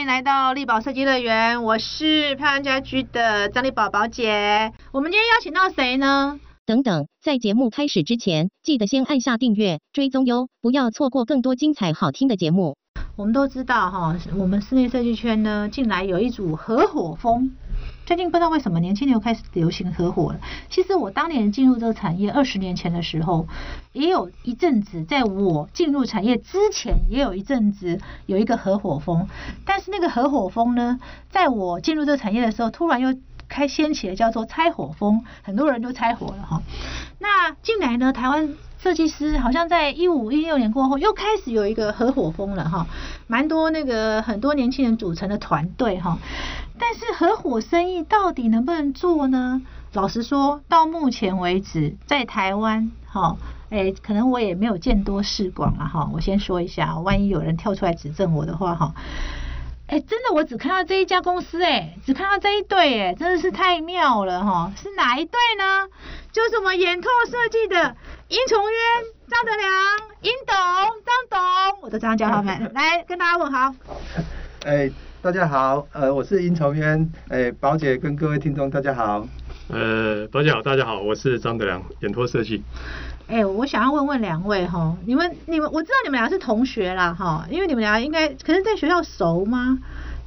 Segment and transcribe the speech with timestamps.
[0.00, 4.72] 迎来到力宝设计乐园，我是漂亮家居的张丽宝宝姐。
[4.92, 6.40] 我们今天邀请到谁呢？
[6.64, 12.76] 等等，在节目开始之前，记得先按下订阅、追踪哟，不要错过更多精彩好听的节目。
[13.16, 17.50] 我们都知道哈，我们室内设计圈呢，近来有一组合伙风。
[18.06, 20.40] 最近不知道为什么年轻人又开始流行合伙了。
[20.68, 23.46] 其实我当年进入这个产业二十年前的时候，
[23.92, 29.28] 也有一阵子，在我进入产业之前，也有一阵子有一个合伙风。
[29.64, 33.14] 但是那个合伙风呢，在我进入这个产业的时候，突然又
[33.48, 36.62] 开掀起了叫做拆伙风，很多人都拆伙了哈。
[37.20, 42.86] 那近来呢，台湾设计师好像在一五一六年过后，又开始有一个合伙风了哈，
[43.26, 46.18] 蛮多那个很多年轻人组成的团队哈。
[46.78, 49.60] 但是合伙生意到底能不能做呢？
[49.92, 53.36] 老实说，到目前为止，在台湾哈，
[53.68, 56.08] 哎，可能我也没有见多识广了哈。
[56.14, 58.94] 我先说一下，万一有人跳出来指正我的话哈。
[59.90, 64.72] 哎，真的，我只看到这一家公司，哎，只看到这一对，哎，真的是太妙了哈！
[64.80, 65.88] 是哪一对呢？
[66.30, 67.96] 就是我们眼拓设计的
[68.28, 68.80] 殷崇渊、
[69.28, 69.68] 张德良、
[70.20, 73.74] 殷董、张董，我都这样叫他们， 来跟大家问好。
[74.64, 74.88] 哎，
[75.20, 79.26] 大家好，呃，我是殷崇渊，哎，宝姐跟各位听众大家好。
[79.70, 82.62] 呃，宝姐好，大家好，我是张德良，眼拓设计。
[83.30, 89.78] 哎，我想要问问两位哈，你们你们我知道你们俩是同学啦哈，因为你们俩应该可能在学校熟吗？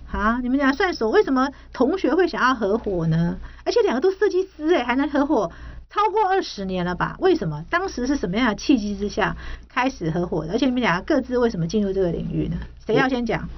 [0.09, 3.35] 啊，你们俩算熟，为什么同学会想要合伙呢？
[3.65, 5.51] 而且两个都设计师哎，还能合伙
[5.89, 7.17] 超过二十年了吧？
[7.19, 7.65] 为什么？
[7.69, 9.35] 当时是什么样的契机之下
[9.67, 10.53] 开始合伙的？
[10.53, 12.55] 而且你们俩各自为什么进入这个领域呢？
[12.85, 13.49] 谁要先讲？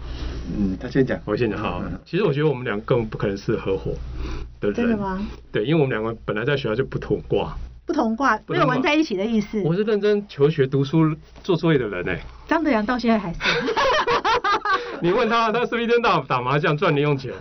[0.58, 1.84] 嗯，他先讲，我先讲好。
[2.04, 3.92] 其实我觉得我们两个根本不可能是合伙
[4.60, 5.24] 的人，真的吗？
[5.52, 7.56] 对，因为我们两个本来在学校就不同挂。
[7.86, 9.62] 不同挂没有玩在一起的意思。
[9.64, 12.20] 我是认真求学、读书、做作业的人哎。
[12.48, 13.40] 张德阳到现在还是。
[15.02, 17.32] 你问他，他是一天到晚打麻将赚零用钱。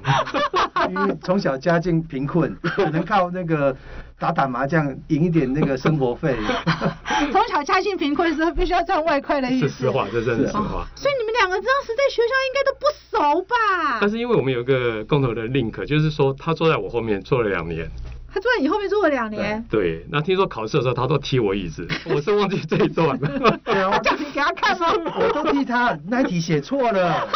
[0.90, 3.74] 因为从小家境贫困，只能靠那个
[4.18, 6.36] 打打麻将赢一点那个生活费。
[7.33, 9.68] 从小家境贫困是必须要赚外快的意思。
[9.68, 10.86] 是实话，这真是实话。
[10.94, 13.98] 所以你们两个当时在学校应该都不熟吧？
[14.00, 17.88] 但是因为我们有一个共同的 link，就是说他坐在我后面坐了两年。
[18.34, 19.64] 他坐在你后面坐了两年。
[19.70, 23.61] 对，那听说考试的时候他都踢我椅子， 我是忘记这一段了。
[23.64, 24.89] 我叫你给他看吗？
[25.20, 27.28] 我都替他，那题写错了。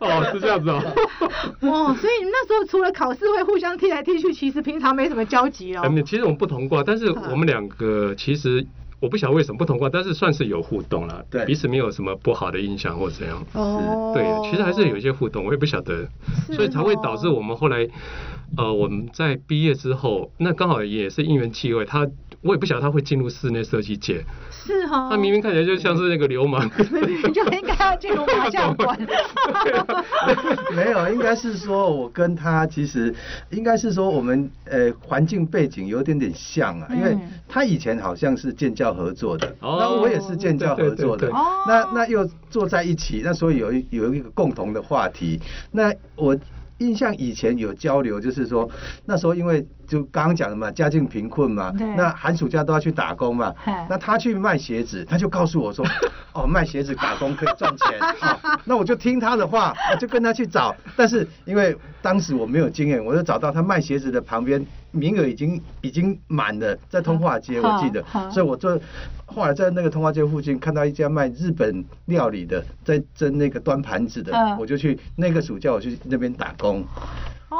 [0.00, 0.82] 哦，是这样子哦。
[1.60, 5.84] 哦，所以那时候除了考试会互相踢来踢去，其实平常没什么交集哦。
[6.04, 8.66] 其实我们不同挂，但是我们两个其实。
[9.00, 13.44] 我不晓得为什么不同观，但是算是有互动了，对，彼此没有什么不好的印象或怎样。
[13.54, 16.06] 哦，对，其实还是有一些互动，我也不晓得，
[16.52, 17.88] 所以才会导致我们后来，
[18.56, 22.06] 呃，我们在毕业之后，那刚好也是因缘际会，他。
[22.42, 28.98] 我也不晓得他会进入室内设计界，是哈，他明明看起来就像是那个流氓，你就应该要进入麻将馆。
[30.74, 33.14] 没有，应该是说我跟他其实
[33.50, 37.14] 应该是说我们呃环境背景有点点像啊，因为
[37.46, 41.30] 他以前好像是建教合作的，那我也是建教合作的，
[41.68, 45.38] 那那又坐在一起，那所以有一有一个共同的话题，
[45.72, 46.34] 那我。
[46.80, 48.66] 印象以前有交流，就是说
[49.04, 53.52] 那时候因为就刚刚讲的嘛，家境贫困嘛，那寒暑假都要去打工嘛，
[53.88, 55.84] 那他去卖鞋子，他就告诉我说，
[56.32, 57.98] 哦，卖鞋子打工可以赚钱，
[58.64, 64.64] 那我就听他的话，我就跟他去找，但是因为当时我没有经验，我就找到他卖鞋子的旁边。
[64.92, 68.70] 名额已经已经满了，在通化街我记得，所以我就
[69.24, 76.84] 后来在那个通化街附近看到一家卖日本料理的，在蒸那个端盘子的，我就去那个暑假我去那边打工。
[77.50, 77.56] 哦，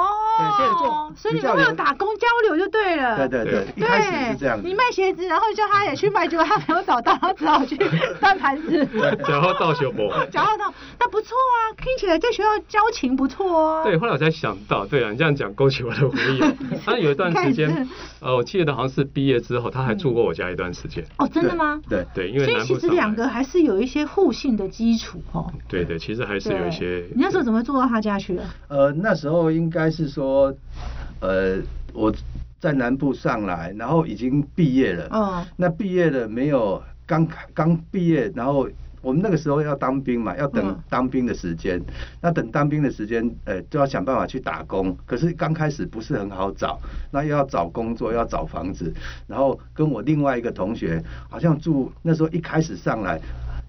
[1.17, 3.29] 所以你们有打工交流就对了。
[3.29, 4.61] 对对对，一开始是这样。
[4.63, 7.77] 你卖鞋子，然后叫他也去卖，结果他没有找到，他只好去
[8.21, 8.89] 端盘子。
[9.29, 10.11] 然后到学博。
[10.33, 13.83] 然后到，那不错啊，听起来在学校交情不错哦。
[13.85, 16.41] 对，后来我才想到，对啊，你这样讲勾起我的回忆。
[16.85, 17.89] 他有一段时间，
[18.21, 21.05] 呃，我记得好像是毕业之后，他还住过我家一段时间。
[21.19, 21.81] 哦，真的吗？
[21.89, 25.53] 对对，因为所以其实两个还是有一些互信的基础哦。
[25.69, 27.05] 对对，其实还是有一些。
[27.15, 28.45] 你那时候怎么住到他家去了？
[28.69, 30.30] 呃，那时候应该是说。
[31.21, 31.59] 呃，
[31.93, 32.13] 我
[32.59, 35.09] 在南部上来，然后已经毕业了。
[35.11, 35.47] 哦。
[35.57, 36.83] 那毕业了没有？
[37.07, 38.69] 刚刚毕业，然后
[39.03, 41.83] 我们那个时候要当兵嘛，要等当兵的时间。
[42.21, 44.97] 那等当兵的时间，呃，就要想办法去打工。
[45.07, 46.79] 可是刚开始不是很好找，
[47.11, 48.95] 那又要找工作，又要找房子。
[49.27, 53.21] 然后跟我另外一个同学，好像住那时候一开始上来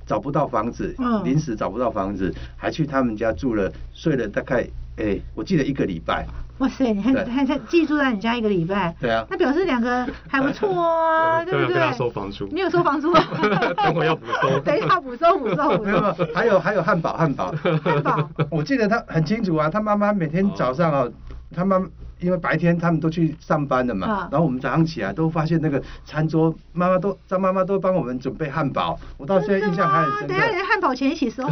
[0.06, 4.68] 找不到房子，临时找不到房子，还去他们家住了，睡了大概。
[4.98, 6.28] 哎，我记得一个礼拜。
[6.62, 8.96] 哇塞，你还还在寄住在你家一个礼拜？
[9.02, 9.26] 对啊。
[9.30, 11.92] 那表示两个还不错哦，对不对？
[11.94, 12.48] 收房租。
[12.52, 13.12] 你有收房租？
[13.84, 14.60] 等会要补收。
[14.62, 15.84] 等一下补收补收补收。
[15.84, 17.54] 没有，还有还有汉堡汉堡。
[17.84, 18.30] 汉堡。
[18.50, 21.08] 我记得他很清楚啊，他妈妈每天早上啊，
[21.56, 21.82] 他妈。
[22.22, 30.28] 因为白天他们都去上班了嘛，然后我们早上起来都发现那个餐桌，妈妈都张妈妈都帮我们准备汉堡，我到现在印象还很深刻。
[30.28, 31.44] 等下连汉堡钱一起收。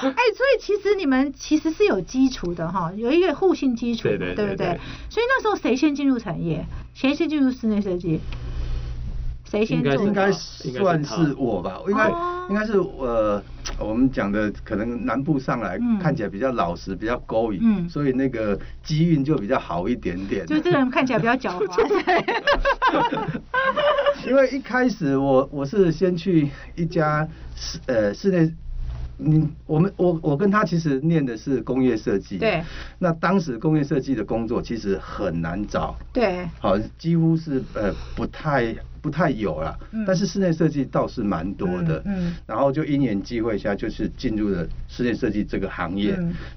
[0.00, 4.78] 哎，所以其实你们其实是有基础的哈，有一个互信基础，对不对？
[5.08, 6.64] 所以那时候谁先进入产业？
[6.94, 8.20] 谁先进入室内设计？
[9.50, 9.94] 谁先做？
[10.04, 12.08] 应该算是我吧，应该
[12.50, 13.42] 应该是呃，
[13.78, 20.46] 我们讲的可能南部上来看起来比较老实，比较勾引，所以那个机运就比较好一点点。
[20.46, 21.78] 就这个人看起来比较狡猾。
[24.26, 28.52] 因为一开始我我是先去一家室呃室内。
[29.20, 32.62] 嗯，我们我我跟他其实念的是工业设计，对。
[33.00, 36.48] 那当时工业设计的工作其实很难找，对。
[36.60, 38.72] 好，几乎是呃不太
[39.08, 42.34] 不太有了，但是室内设计倒是蛮多的，嗯。
[42.46, 46.10] 然后就因缘机会下，就是进入了室内设计这个行业。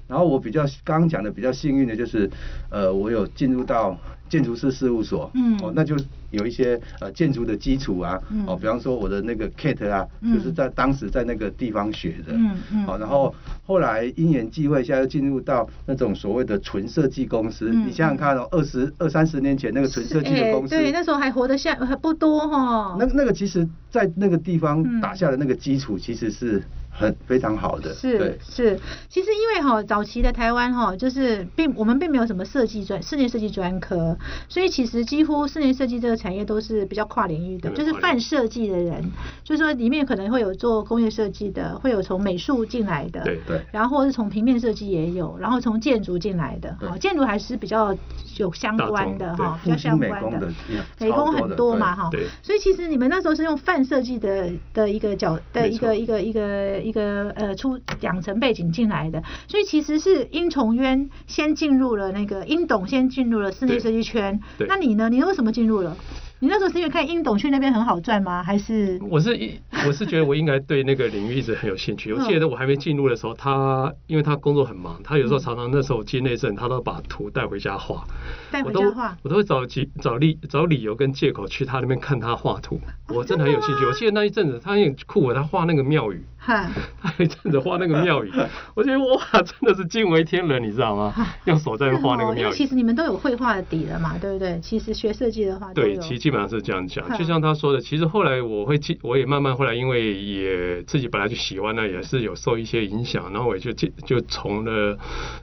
[0.06, 2.30] 然后我比较刚刚讲的比较幸运的就是，
[2.68, 3.98] 呃，我有进入到。
[4.32, 5.94] 建筑师事务所，嗯，哦，那就
[6.30, 13.34] 有一些呃建筑的基础啊，哦，比方说我的那个 Kate 啊，就是在当时在那个地方学的，嗯嗯，好，然后
[13.66, 26.62] 后来因缘际会下又进入到那种所谓的纯设计公司，你想想看哦，二十二三十年前那个纯设计的公司，对，那时候还活得下还不多哈，那那个其实在那个地方打下的那个基础其实是。
[26.94, 28.78] 很非常好的，是是，
[29.08, 34.16] 其实因为哈早期的台湾哈就是并我们并没有什么设计专室内设计专科，
[34.48, 39.10] 所以其实几乎室内设计这个产业都是比较跨领域的，就是泛设计的人，
[39.42, 47.96] 就是说里面可能会有做工业设计的，会有从美术进来的，对对，然后是从平面设计也有，然后从建筑进来的，哈，建筑还是比较
[48.36, 50.52] 有相关的哈，比较相关的，
[51.00, 52.10] 美工很多嘛哈，
[52.42, 56.81] 所以其实你们那时候是用泛设计的的一个角的一个一个一个。
[56.82, 65.08] 一个呃出养成背景进来的，所以其实是殷崇渊先进入了那个殷董先进入了室内设计圈，那你呢？
[65.08, 65.96] 你为什么进入了？
[66.40, 68.42] 你那时候是因为看殷董去那边很好赚吗？
[68.42, 72.12] 还是我是一我是觉得我应该对那个领域一直很有兴趣。
[72.12, 78.04] 我记得我还没进入的时候，他因为他工作很忙，他有时候常常那时候接内政，他都把图带回家画。
[78.50, 82.80] 带回家画，我都会找几找理找理由跟借口去他那边看他画图。
[83.08, 83.84] 我真的很有兴趣。
[83.84, 86.24] 我记得那一阵子他很酷啊，他画那个庙宇。
[86.44, 86.68] 他
[87.00, 88.32] 还站着画那个庙宇，
[88.74, 91.14] 我觉得哇，真的是惊为天人，你知道吗？
[91.44, 92.52] 用手在画那个庙宇。
[92.52, 94.58] 其实你们都有绘画的底了嘛，对不对？
[94.60, 97.16] 其实学设计的话，对，其实基本上是这样讲。
[97.16, 104.98] 就像他说的，其实后来我会进，我也慢慢后来因为也自己本来就喜欢呢，也是有受一些影响，然后我就进就从了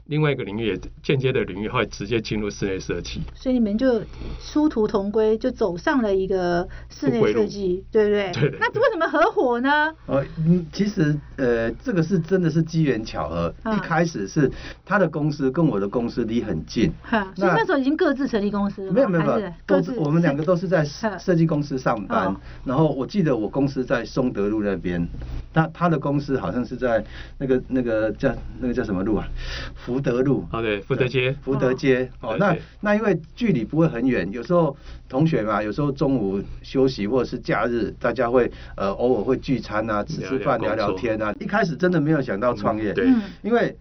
[0.08, 3.22] 另外一个领域，间接的领域，后来直接进入室内设计。
[3.36, 4.02] 所以你们就
[4.42, 8.32] 殊途同归，就走上了一个室内设计，对不对？
[8.34, 8.58] 对。
[8.60, 9.96] 那为什么合伙呢？
[10.06, 10.89] 呃，嗯，其实。
[10.90, 13.54] 其实，呃，这个是真的是机缘巧合。
[13.66, 14.52] 一开始是
[14.84, 18.92] 他的公司跟我的公司离很近，哈，所以那时候已经各自成立公司了。
[18.92, 22.36] 没有没有没有，各自我们两个都是在设计公司上班。
[22.66, 25.08] 然后我记得我公司在松德路那边，
[25.54, 27.04] 那他的公司好像是在
[27.38, 29.28] 那个那个叫那个叫什么路啊？
[29.76, 30.44] 福德路。
[30.52, 31.36] 哦，对，福德街。
[31.44, 32.10] 福德街。
[32.22, 34.76] 哦，那那因为距离不会很远，有时候
[35.08, 40.79] 同学嘛，有时候中午休息或者是假日，大家会呃偶尔会聚餐啊，吃吃饭聊。
[40.80, 43.08] 聊天啊，一开始真的没有想到创业，对，
[43.42, 43.76] 因为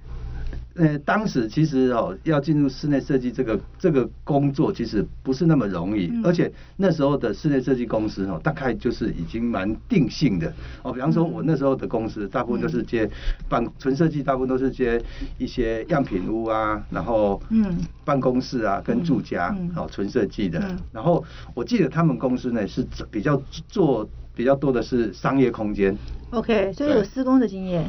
[0.74, 10.52] 呃当时其实哦要进入室内设计这个这个工作其实不是那么容易，而且那时候的室内设计公司哦大概就是已经蛮定性的。
[10.82, 13.10] 哦，比方说我那时候的公司大部分都是接
[13.48, 15.02] 办纯设计，大部分都是接
[15.36, 17.78] 一些样品屋啊，然后嗯。
[18.08, 20.58] 办公室啊跟住家哦纯设计的，
[20.92, 23.36] 然后我记得他们公司呢是比较
[23.68, 24.08] 做。
[24.38, 25.98] 比较多的是商业空间。
[26.30, 27.84] OK，所以有施工的经验，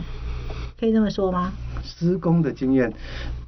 [0.79, 1.53] 可以这么说吗？
[1.83, 2.91] 施工的经验，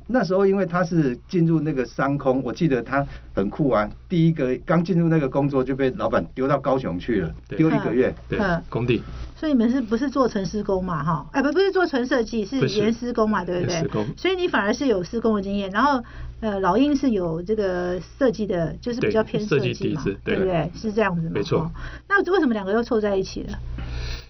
[0.06, 3.04] 那时候因为他是进入那个商空，我记得他
[3.34, 3.90] 很酷啊。
[4.08, 8.40] 第一个刚进入那个工作就被老板丢到高雄去了，丢一个月，对，
[8.70, 9.02] 工地。
[9.42, 11.04] 所以你们是不是做纯施工嘛？
[11.04, 13.90] 哈，哎，不，不是做纯设计，是研施工嘛，对不对？
[14.16, 16.00] 所以你反而是有施工的经验，然后
[16.42, 20.70] 呃，老鹰是有这个设计的，就是比较偏设计嘛，对不对？
[20.76, 21.32] 是这样子吗？
[21.34, 21.72] 没错。
[22.08, 23.58] 那为什么两个又凑在一起了？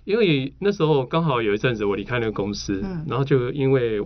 [0.06, 4.00] 因为那时候刚好有一阵子我离开那个公司，然后就因为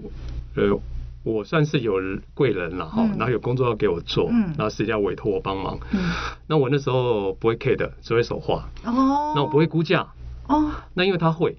[0.55, 0.75] 呃，
[1.21, 2.01] 我算是有
[2.33, 5.77] 贵人了哈，然后有工作要给我做，然后私下委托我帮忙。
[6.47, 8.67] 那我那时候不会 K 的，只会手画。
[8.85, 9.33] 哦。
[9.35, 10.07] 那我不会估价。
[10.47, 11.55] 哦，那因为他会，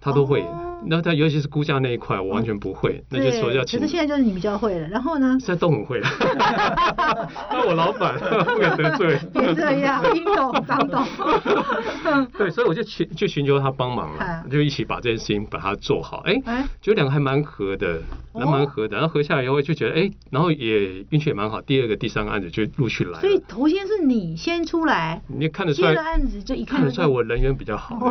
[0.00, 0.44] 他都会，
[0.86, 3.78] 那他尤其是估价那一块，我完全不会，那就说要请。
[3.78, 5.36] 可是现在就是你比较会了，然后呢？
[5.38, 6.08] 现在都很会了。
[7.50, 9.18] 那我老板不敢得罪。
[9.32, 11.04] 别这样，殷董、张董。
[12.38, 16.22] 对，所以我就寻就寻求他帮忙了，就一起把这件事情把它做好。
[16.24, 16.34] 哎，
[16.80, 18.00] 觉得两个还蛮合的，
[18.32, 18.96] 还蛮合的。
[18.96, 21.60] 然后合下来以后就觉得，哎，然后也运气也蛮好。
[21.60, 23.20] 第二个、第三个案子就陆续来。
[23.20, 25.94] 所以头先是你先出来，你看得出来。
[25.94, 28.10] 案子就一看得出来我人缘比较好。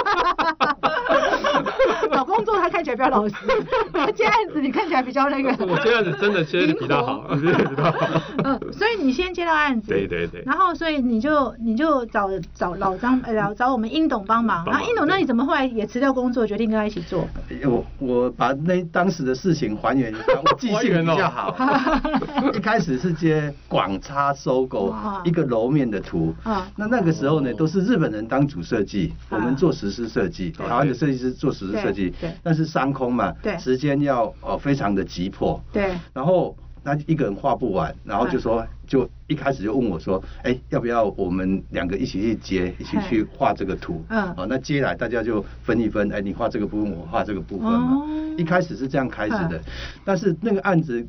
[2.81, 3.35] 看起来比较老实，
[4.15, 5.49] 接案子你看起来比较那个。
[5.65, 8.21] 我接案子真的接的比较好，比较好。
[8.43, 10.41] 嗯，所以你先接到案子，对对对。
[10.47, 14.65] 然后所以你就你就找找老张，呃，找我们英董帮忙。
[14.65, 17.27] 然后英董那你怎么后来也辞掉工作，决定跟他一起做？
[17.65, 21.55] 我我把那当时的事情还原一下，我记性比较好。
[22.55, 26.33] 一开始是接广差收购一个楼面的图，
[26.75, 32.11] 那那个时候呢都是日本人当主设计，我们做实施设计，台湾的设计师做实施设计。
[32.19, 32.31] 对。
[32.43, 35.61] 但是商空嘛，对，时间要呃非常的急迫。
[35.73, 35.91] 对。
[36.13, 44.01] 然后他一个人画不完，然后就说，就一开始就问我说，哎，要不要我们两个一起去接，一起去画这个图？
[44.07, 44.33] 嗯。
[44.37, 47.97] 哦，那接下来大家就分一分，哎，你画这个部分，我画这个部分嘛。
[47.97, 48.07] 哦。
[48.37, 49.61] 一开始是这样开始的，
[50.05, 51.05] 但是那个案子。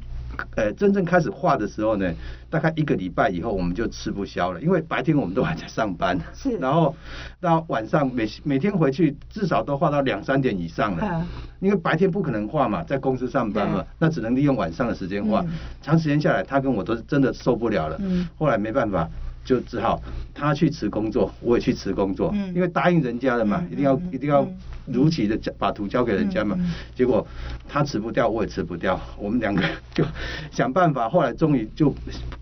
[0.57, 2.13] 呃，真正开始画的时候呢，
[2.51, 6.95] 大概一个礼拜以后，我们就吃不消了，因为白天我们都还在上班，是， 然后
[7.41, 11.27] 到晚上每每天回去至少都画到两三点以上了，
[11.61, 15.45] 因为白天不可能画嘛，在公司上班嘛，那只能利用晚上的时间画，
[15.81, 17.99] 长时间下来，他跟我都真的受不了了，
[18.39, 19.09] 后来没办法。
[19.45, 20.01] 就只好
[20.35, 24.47] 他去辞工作，我也去辞工作，因为答应人家了嘛，一定要一定要
[24.87, 26.57] 如期的交把图交给人家嘛。
[26.95, 27.27] 结果
[27.69, 30.05] 他辞不掉，我也辞不掉，我们两个 就
[30.51, 31.95] 想办法，后来终于就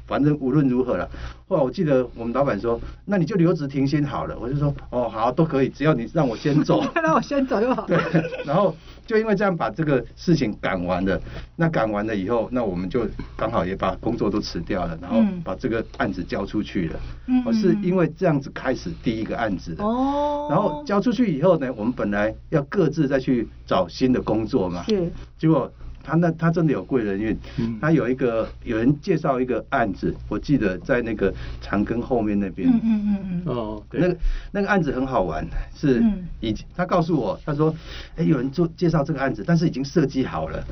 [0.07, 1.09] 反正无论如何了。
[1.49, 4.38] 后来我记得我们老板说，那你就留职停薪好了。
[4.38, 7.87] 我就说哦好都可以，只要你让我先走， 让我先走就好。
[7.87, 7.99] 对，
[8.45, 8.75] 然后。
[9.11, 11.21] 就因为这样把这个事情赶完了，
[11.57, 13.05] 那赶完了以后，那我们就
[13.37, 17.00] 刚好也把工作都辞掉了，然后把这个案子交出去了。
[17.26, 19.83] 嗯，是因为这样子开始第一个案子的。
[19.83, 20.47] 哦。
[20.49, 24.85] 然后交出去以后呢，我们本来要各自再去找新的工作嘛。
[24.85, 25.11] 是。
[25.37, 25.69] 结果。
[26.11, 27.38] 他那他真的有贵人运，
[27.81, 32.69] 他有一个有人介绍一个案子，我记得在那个长庚后面那边。
[32.69, 33.43] 嗯嗯嗯嗯。
[33.47, 34.17] 哦，那个
[34.50, 36.02] 那个案子很好玩，是
[36.40, 37.73] 已经他告诉我，他说，
[38.17, 40.64] 哎，有人做介绍这个案子，但是已经设计好了，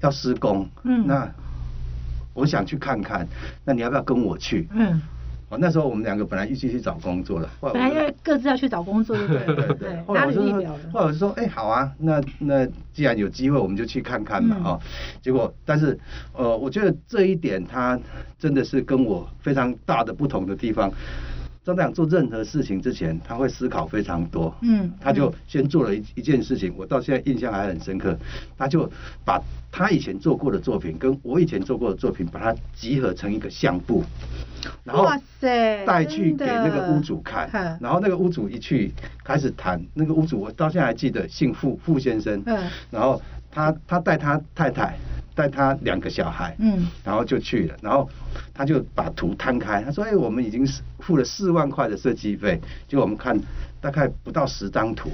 [0.00, 0.68] 要施工。
[0.82, 1.06] 嗯。
[1.06, 1.30] 那
[2.34, 3.24] 我想去看看，
[3.64, 4.66] 那你要不要跟我去？
[4.72, 5.00] 嗯。
[5.50, 10.00] 哦，那时候我们两个本来一起去找工作的，本来因为各自要去找工作，对对对。
[10.06, 10.52] 后来我就说，
[10.92, 14.80] 后来我就说，哎，好啊，那那既然有机会，我们就去看看嘛，哦。
[15.20, 15.98] 结果，但是，
[16.32, 17.98] 呃，我觉得这一点他
[18.38, 20.88] 真的是跟我非常大的不同的地方。
[21.70, 24.54] 张队长做任何事情之前，他会思考非常多。
[24.62, 28.18] 嗯，他就先做了一一件事情，我到现在印象还很深刻。
[28.58, 28.90] 他就
[29.24, 34.02] 把他以前做过的作品，跟我以前做过的作品，把它集合成一个相簿，
[34.84, 35.06] 然后
[35.86, 37.48] 带去给那个屋主看。
[37.80, 38.92] 然后那个屋主一去
[39.24, 42.42] 开始谈，那个屋主我到现在还记得，姓傅，傅先生。
[42.46, 42.58] 嗯，
[42.90, 44.96] 然后他他带他太太。
[45.32, 48.06] 带他两个小孩，嗯，然后就去了，然后
[48.52, 50.66] 他就把图摊开，他说：“哎，我们已经
[50.98, 53.38] 付了四万块的设计费，就我们看
[53.80, 55.08] 大概不到十张图，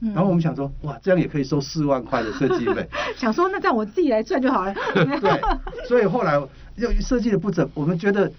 [0.00, 4.74] 然后我们想说，哇，这样也可以收四万块的设计费， 想说那这样我自己来赚就好了。
[4.96, 6.34] 对，所以后来
[6.76, 8.32] 又设计的不怎，我们觉得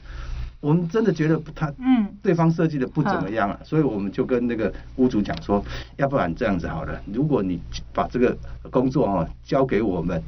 [0.63, 5.61] 我们真的觉得他，嗯，对方设计的不怎么样了，所以我们就跟那个屋主讲说，
[5.97, 7.59] 要不然这样子好了，如果你
[7.93, 8.37] 把这个
[8.71, 10.23] 工作哈交给我们。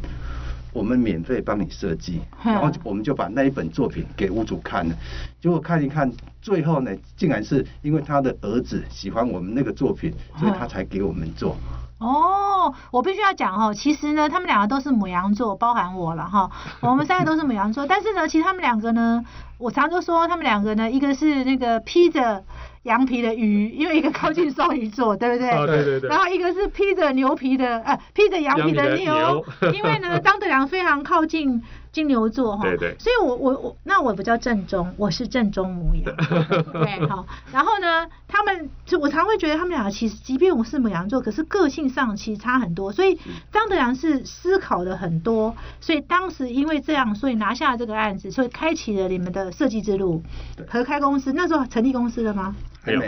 [0.74, 4.96] 我们免费帮你设计，然后我们就把那一本作品给屋主看了，
[5.40, 6.12] 结果看一看，
[6.42, 11.56] 最后呢，竟然是因为他的儿子喜欢我们那个作品，所以他才给我们做。
[12.06, 16.50] 哦，我必须要讲哦，其实呢，他们两个都是母羊座，包含我了哈，
[16.82, 19.24] 我们三个都是母羊座，但是呢，其实他们两个呢，
[19.58, 22.44] 我常都说他们两个呢，一个是那个披着。
[22.86, 25.50] 羊皮的鱼，因为一个靠近双鱼座，对不对？
[25.66, 26.08] 对对对。
[26.08, 29.44] 然后一个是披着牛皮的，呃，披着羊皮的牛，
[29.74, 31.64] 因为呢，张德良非常靠近。
[31.96, 36.14] 金牛座哈，对对，所以我我我那我不叫正宗，我是正宗母羊，
[36.74, 37.26] 对好。
[37.54, 42.92] 然后呢，他们就我常会觉得他们俩其实，即便我是母羊座，可是个性上其实差很多。
[42.92, 43.18] 所以
[43.50, 50.22] 张德良是思考的很多，所以当时因为这样，所以拿下了这个案子，所以开启了你们的设计之路。
[50.68, 52.54] 合开公司那时候成立公司了吗？
[52.84, 53.02] 没有，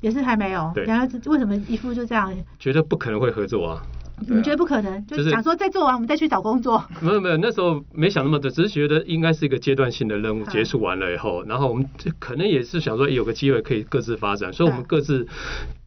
[0.00, 0.72] 也是还没有。
[0.84, 2.34] 两个为什么一副就这样？
[2.58, 3.82] 觉得不可能会合作啊。
[4.28, 5.06] 你觉得不可能？
[5.06, 6.84] 就是想说再做完我们再去找工作。
[7.00, 11.86] 没有没有，那时候没想那么多，只是觉得应该是一个阶段性的任务 结束完了以后，然后我们
[12.18, 15.26] 可能也是想说有个机会可以各自发展，所以我们各自。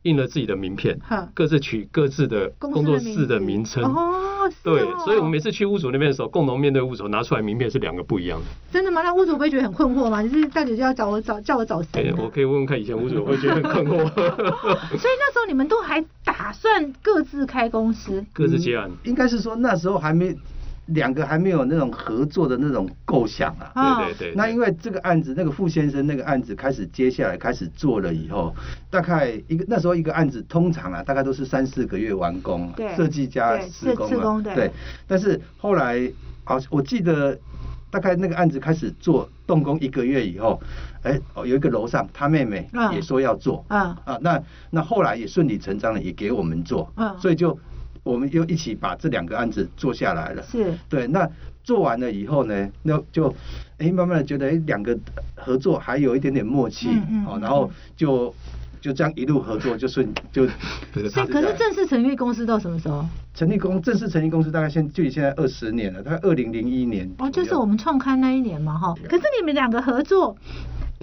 [0.05, 0.97] 印了自己的名片，
[1.33, 3.83] 各自取各自的工作室的名称。
[3.83, 8.45] 哦，对，所以我们每次去屋主那边的时候，共同面对屋主，拿出来名片是两个不一样的。
[8.71, 9.01] 真的吗？
[9.01, 10.21] 那屋主不会觉得很困惑吗？
[10.21, 12.13] 就是大姐就要找我找叫我找谁？
[12.17, 13.97] 我可以问问看，以前屋主会觉得很困惑。
[14.15, 18.91] 所以那时候你们都还打算各自开公司，各自接案。
[19.03, 20.35] 应该是说那时候还没。
[20.87, 24.35] 两个还没有那种合作的那种构想啊，对对对。
[24.35, 28.53] 那因为这个案子，那个傅先生那个案子开始接下来开始做了以后，
[28.91, 34.07] 大概一个那时候一个案子通常啊，大概都是三四个月完工，设计加施工
[34.43, 34.71] 对。
[35.07, 35.99] 但是后来
[36.43, 37.35] 好，我记得
[37.89, 40.61] 大概那个案子开始做动工一个月以后，
[41.01, 44.39] 哎，有一个楼上他妹妹也说要做，啊啊，那
[44.69, 47.57] 那后来也顺理成章的也给我们做，嗯，所以就。
[48.05, 51.07] 我们又一起把这两个案子做下来了，是对。
[51.07, 51.27] 那
[51.63, 53.33] 做完了以后呢，那就
[53.79, 54.95] 哎慢慢的觉得哎两个
[55.33, 56.87] 合作还有一点点默契，
[57.25, 58.31] 好，然后就
[58.79, 60.47] 就这样一路合作，就顺就。
[60.93, 63.03] 是，可是正式成立公司到什么时候？
[63.33, 67.09] 成立公正式成立公司大概现距离现在二十年了，大概二零零一年。
[67.17, 68.93] 哦，就是我们创刊那一年嘛，哈。
[69.09, 70.37] 可是你们两个合作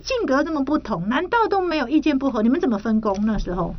[0.02, 2.42] 性格这么不同，难道都没有意见不合？
[2.42, 3.74] 你们怎么分工那时候？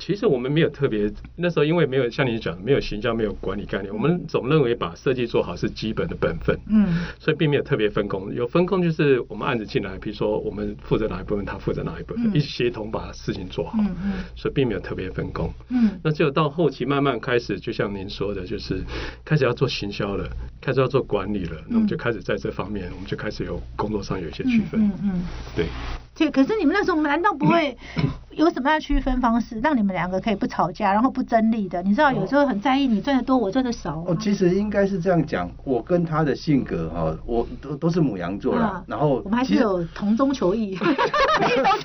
[0.00, 8.32] 其实我们没有特别，那时候因为没有像你讲，没有形象，没有管理概念，我们总认为把设计做好是基本的本分，嗯，所以并没有特别分工。
[8.34, 18.82] 有分工就是我们案子进来，比如说我们负责哪一部分，他负责哪一部分，一起协同把事情做好，嗯嗯，所以并没有特别分工，嗯，那只有到后期慢慢开始，就像您说的，就是
[19.22, 20.26] 开始要做行销了，
[20.62, 25.22] 开始要做管理了，那我们就开始在这方面，我们就开始有工作上有一些区分，嗯嗯，
[25.54, 25.66] 对。
[26.12, 27.74] 对，可是你们那时候难道不会
[28.32, 31.82] 有什么样的区分方式，让你们两个可以不吵架，然后不争利的？
[31.82, 34.04] 你知道有时候很在意你赚的多，我赚的少。
[34.06, 40.88] 哦，其实应该是这样讲，我跟他的性格哈，我都都是母羊座的，然后我们还是有同中求异， 异中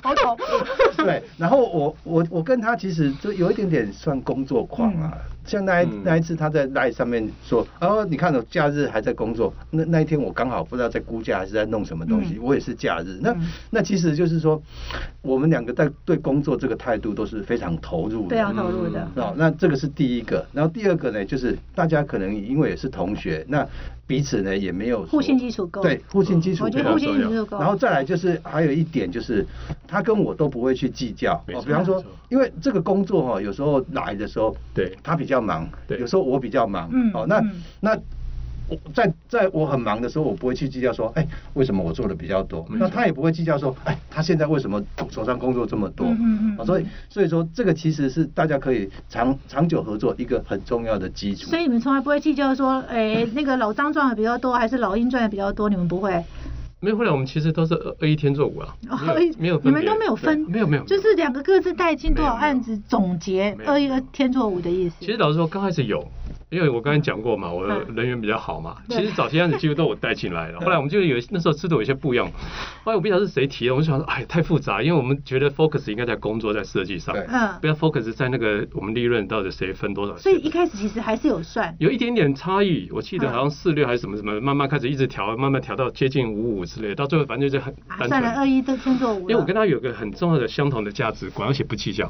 [0.02, 0.36] 求同。
[1.04, 5.12] 对，然后我我我跟他其实就有一点点算工作狂啊。
[5.44, 9.54] 像那一那一次，他在 line 上面说，哦，你看，我假日还在工作。
[9.70, 13.20] 那那一天我刚好不知道在估价还是在弄什么东西，我也是假日。
[13.22, 13.32] 那
[13.70, 14.60] 那其实就是说，
[15.22, 19.08] 我们两个在对工作这个态度都是非常投入的，非常投入的。
[19.16, 20.46] 哦，那这个是第一个。
[20.52, 23.66] 然后第二个呢，就是大家可能因为也是同学，那。
[24.08, 27.58] 彼此呢也没有互信基础够，对互信基础我觉得互信基础够。
[27.58, 29.44] 然后再来就是还有一点就是，
[29.88, 31.32] 他跟我都不会去计较。
[31.48, 37.42] 哦，比方说，因为这个工作哈，有时候来的时候，对，他比较忙，对，有时候我比较忙，嗯，哦，那
[37.80, 37.98] 那。
[38.94, 42.66] 在在我很忙的时候，我不会去计较说，哎，为什么我做的比较多？
[42.70, 46.06] 那他也不会计较说，哎，他现在为什么手上工作这么多？
[46.08, 46.66] 嗯嗯。
[46.66, 51.48] 所以所以说，这个其实是大家可以长长久合作一个很重要的基础。
[51.48, 55.68] 所以你们从来不会计较说，哎，那个老张赚的比较多，还是老鹰赚的比较多？
[55.68, 56.24] 你们不会？
[56.80, 58.76] 没有，后来我们其实都是二一天做五啊，
[59.38, 64.96] 没有，你们都没有分，没有没有，就是两个各自带进多少案子，总结二一天做五的意思。
[65.00, 66.06] 其实老实说，刚开始有。
[66.48, 68.76] 因为我刚才讲过嘛，我人缘比较好嘛。
[68.88, 70.60] 其实早期案子几乎都我带进来了。
[70.64, 72.30] 后来我们就有那时候制度有些不一样。
[72.84, 74.80] 后来我不晓得是谁提的，我就想说，哎，太复杂。
[74.80, 80.16] 因为我们觉得 focus 应该在工作在设计上，嗯，不要 focus 在那个我们利润到底谁分多少。
[80.16, 82.88] 所以一开始其实还是有算，有一点点差异。
[82.92, 87.74] 我记得好像四六还是什么什么，慢慢开始一直调，慢慢调到接近五五之类，到最后反正就很
[88.06, 89.22] 算了二一都先做五。
[89.22, 92.08] 因为我跟他有个很重要的相同的价值观，而且不计较。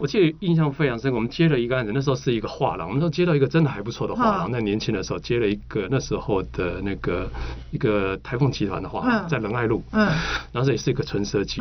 [0.00, 4.50] 我记得印象非常深，我们接了一个案子，那时候是一个画廊，我们都接到一个真的还不错的画廊。
[4.50, 7.28] 那年轻的时候接了一个那时候的那个
[7.70, 10.06] 一个台风集团的话，在仁爱路，嗯，
[10.50, 11.60] 然后这也是一个纯设计，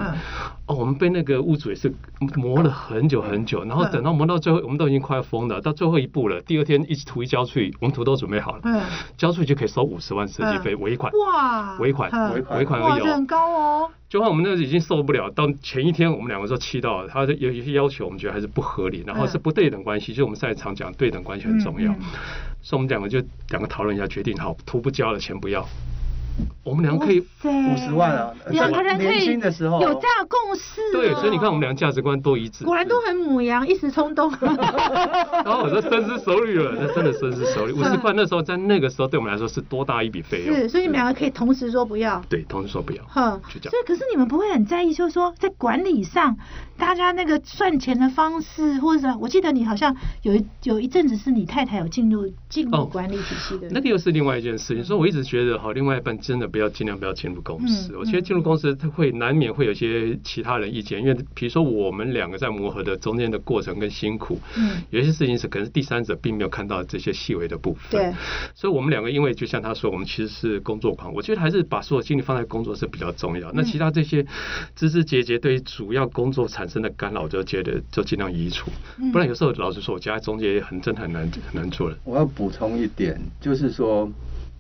[0.66, 1.94] 哦，我们被那个屋主也是
[2.36, 8.82] 磨了很久很久，然后等到磨到最后，我们都已经快要疯了，到最后一步了，第二天一图一交出去，我们图都准备好了，嗯，
[9.18, 13.92] 交出去就可以收五十万设计费尾款，哇，尾款尾尾款而已哦，很高哦。
[14.16, 21.92] 就怕我们那已经受不了，到前一天我们两个都气到了，他有一些要求，我们觉得还是不合理，然后是不对等关系，就我们在场讲对等关系很重要，
[22.62, 25.68] 所以我们两个就两个讨论一下，决定好图不交了，钱不要。
[26.64, 30.82] 我们两个可以五十万啊，两个人可以有这样共识。
[30.92, 32.66] 对，所以你看我们两个价值观都一致。
[32.66, 34.32] 果然都很母羊，一时冲动。
[34.42, 37.74] 然后我说深思熟虑了，那真的深思熟虑。
[37.74, 40.56] 五十块那时候在那个时候对我们来说是多大一笔费用？
[40.56, 42.22] 是，所以你们两个可以同时说不要。
[42.28, 43.04] 对，同时说不要。
[43.06, 46.36] 哼，所以可是你们不会很在意，就是说在管理上，
[46.78, 53.70] 大家那个算钱的方式，或者我记得你好像有一有一阵子是你太太有进入进入管理体系的。
[53.70, 54.84] 那个又是另外一件事情。
[54.84, 56.46] 所以我一直觉得哈，另外一半真的。
[56.56, 57.98] 不要尽量不要进入公司。
[57.98, 67.82] 我觉得进入公司他会难免会有些其他人意见，因为比如说我们两个在磨合的中间的过程跟辛苦，嗯，有些事情是可能是第三者并没有看到这些细微的部分。
[67.90, 68.14] 对，
[68.54, 73.52] 所以我们两个因为就像他说，我们其实是工作狂，我觉得还是把所有精力放在工作是比较重要。
[73.52, 74.26] 那其他这些
[74.76, 78.72] 枝枝节节对于主要工作产生的干扰，就觉得就尽量移除，
[79.12, 81.98] 不然有时候老实说，我夹在中间也很真的很难很难做了。
[82.06, 84.10] 我要补充一点，就是说。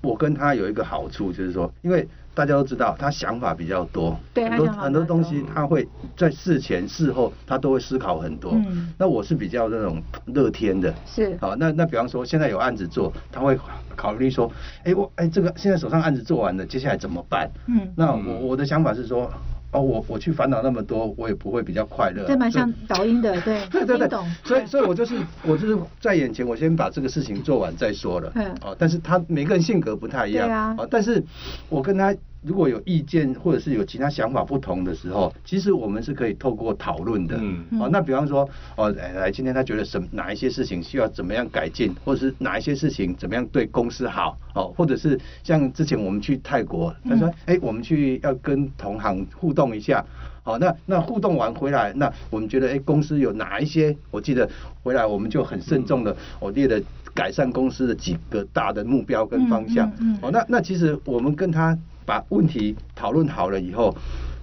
[0.02, 8.52] 我跟他有一个好处，就是说，因为大家都知道他想法比较多，对很多很多东西他会在事前事后他都会思考很多。
[8.54, 11.38] 嗯，那我是比较那种乐天的，是。
[11.42, 13.58] 好，那那比方说现在有案子做，他会
[13.96, 14.52] 考虑说，
[14.84, 17.50] 哎我哎这个现在手上案子做完了，接下来怎么办？
[17.68, 19.32] 嗯，那我我的想法是说。
[19.76, 22.24] 哦，我我去烦恼那么多，我也不会比较快乐。
[22.26, 24.10] 这蛮像导音的，对，对对对，
[24.46, 28.32] 所以所以我就是我就是在眼前，我先把这个事情做完再说了。
[28.36, 31.24] 嗯，哦，但是他每个人性格不太一样，对啊，但是
[31.70, 32.16] 我跟他。
[32.46, 37.38] 如果有意见或者是有其他想法不同的时候，其实我们是可以透过讨论的。
[37.42, 50.06] 嗯，哦，那比方说，哦，来，今天他觉得什哪一些事情需要怎么样改进，或者是哪一些事情怎么样对公司好，哦，或者是像之前我们去泰国，他说，哎，我们去要跟同行互动一下，
[50.44, 53.96] 好，那那互动完回来，那我们觉得，哎，公司有哪一些？
[54.12, 54.48] 我记得
[54.84, 56.80] 回来我们就很慎重的，我列了
[57.14, 59.92] 改善公司的几个大的目标跟方向。
[60.00, 61.76] 嗯，哦，那那其实我们跟他。
[62.06, 63.96] 把问题讨论好了以后，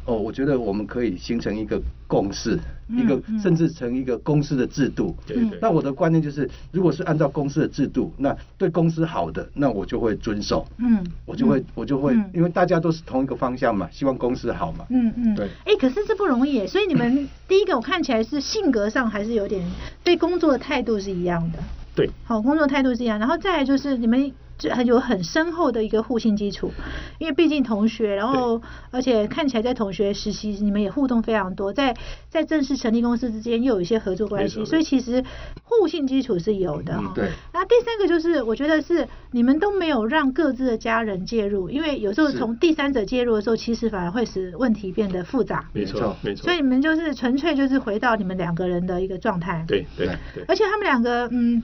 [0.04, 5.14] 哦，我觉得我们可以形成一个共识，一个甚至成一个公司的制度。
[5.24, 5.58] 对对。
[5.62, 10.66] 那我的观念就是，如果是按照公司的制度，那对公司好的，那我就会遵守。
[10.78, 10.98] 嗯。
[11.24, 14.84] 我就会我就会，因为大家都是同一个方向嘛，希望公司好嘛。
[14.90, 15.34] 嗯嗯。
[15.36, 15.48] 对。
[15.64, 19.64] 哎，可是这不容易，所以你们第一个我看起来是性格上还是有点
[20.02, 21.58] 对工作的态度是一样的。
[21.94, 22.10] 对。
[22.24, 24.32] 好，工作态度是一样，然后再来就是你们。
[24.70, 26.70] 很有很深厚的一个互信基础，
[27.18, 31.96] 因为毕竟同学，然后而且看起来在同学实习，你们也互动非常多，在
[32.28, 35.24] 在正式成立公司之间又有一些合作关系，所以其实
[35.62, 37.00] 互信基础是有的。
[37.14, 37.30] 对。
[37.52, 45.68] 那第三个就是，我觉得是你们都没有让各自的家人介入，因为有时候从第三者介入的时候，其实反而会使问题变得复杂。
[45.72, 46.44] 没错，没错。
[46.44, 49.64] 所以你们就是纯粹就是回到你们两个人的一个状态。
[49.66, 50.44] 对对对。
[50.48, 51.62] 而且他们两个，嗯。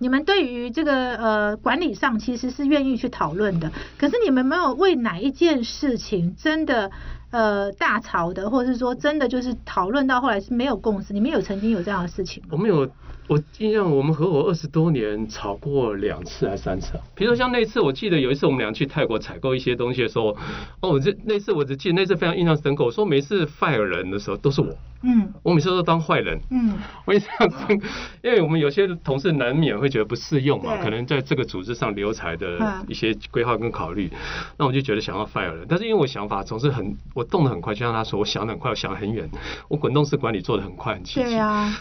[0.00, 6.90] 你们对于这个呃管理上其实是愿意去讨论的，可是你们没有为哪一件事情真的
[7.30, 11.12] 呃大吵的，或者是说真的就是讨论到后来是没有共识。
[11.12, 12.50] 你们有曾经有这样的事情吗？
[12.52, 12.88] 我们有。
[13.28, 17.04] 我印象我们合伙二十多年，吵过两次还是三次啊？
[17.14, 20.34] 比如说像那次，我记得有一次我们俩去泰国采购一些东西的时候，
[20.80, 22.84] 哦，这那次我只记得那次非常印象深刻。
[22.84, 24.68] 我说每次 fire 人的时候都是我，
[25.02, 26.72] 嗯，我每次都当坏人，嗯，
[27.04, 27.78] 我印象深，
[28.22, 34.10] 因为我们有些同事难免会觉得不适用嘛，可能在这个组织上留才的一些规划跟考虑，
[34.56, 39.28] 那我就觉得想要 fire 人，但是因为我想法总是很，我动得很快，就像他说，我想得很快，我想得很远，
[39.68, 41.36] 我滚动式管理做得很快很积极，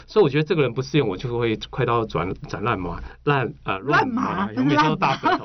[0.08, 1.37] 所以我觉得这个人不适用，我就。
[1.38, 5.44] 会快刀转斩烂麻，烂啊乱麻，有每次都大舌头。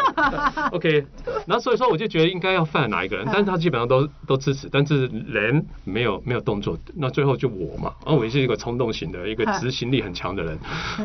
[0.72, 1.04] OK，
[1.46, 10.58] 然后所以说我就觉得应该要犯哪一个人，但是他基本上都都支持，但是人没有没有动作，那最后就我嘛，然后我也是一个冲动型的一个执行力很强的人，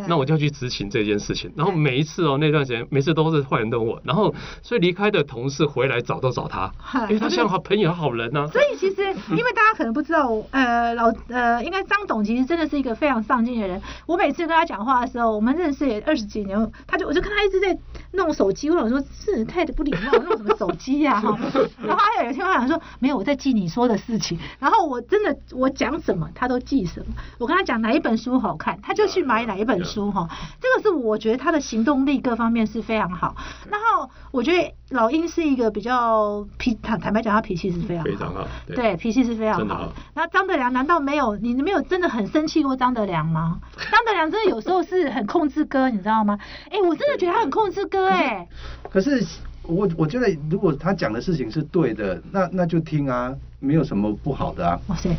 [0.07, 1.51] 那我就要去执行这件事情。
[1.55, 6.71] 然后每一次哦那段时间，每次都是坏人都我，然后所以离开的同事回来找都找他，
[7.09, 8.47] 因为他像好朋友好人呐。
[8.47, 14.76] 所以其实因为大家可能不知道，呃老呃应该张董其实真的是一个非常上进的人，我每次跟他讲。
[14.77, 17.75] 讲话的时候，我们认识也二十几年，他就我就看他一直在
[18.11, 21.35] 弄手机，我想说这人太不礼貌，弄什么手机呀哈。
[21.81, 27.07] 然后他有一天我想说，没有我在记你说的事情，然后我真的我讲什么他都记什么。
[27.39, 30.29] 我跟他讲哪一本书好看，他就去买哪一本书哈。
[30.61, 33.35] 这个是我觉得他的行动力各方面是非常好。
[33.71, 39.91] 然后我觉得老鹰是一个比较脾坦坦白讲，他脾气是非常非常好，对脾气是非常好。
[40.13, 43.59] 那张德良难道没有你没有真的很生气过张德良吗？
[43.91, 44.61] 张德良真的有。
[44.67, 46.37] 都是很控制哥，你知道吗？
[46.69, 48.45] 哎，我真的觉得他很控制歌，哎。
[48.91, 49.25] 可是
[49.63, 54.79] 我我觉得，如果他讲的事情是对的，那那就听啊，没有什么不好的啊。
[54.87, 55.09] 哇塞，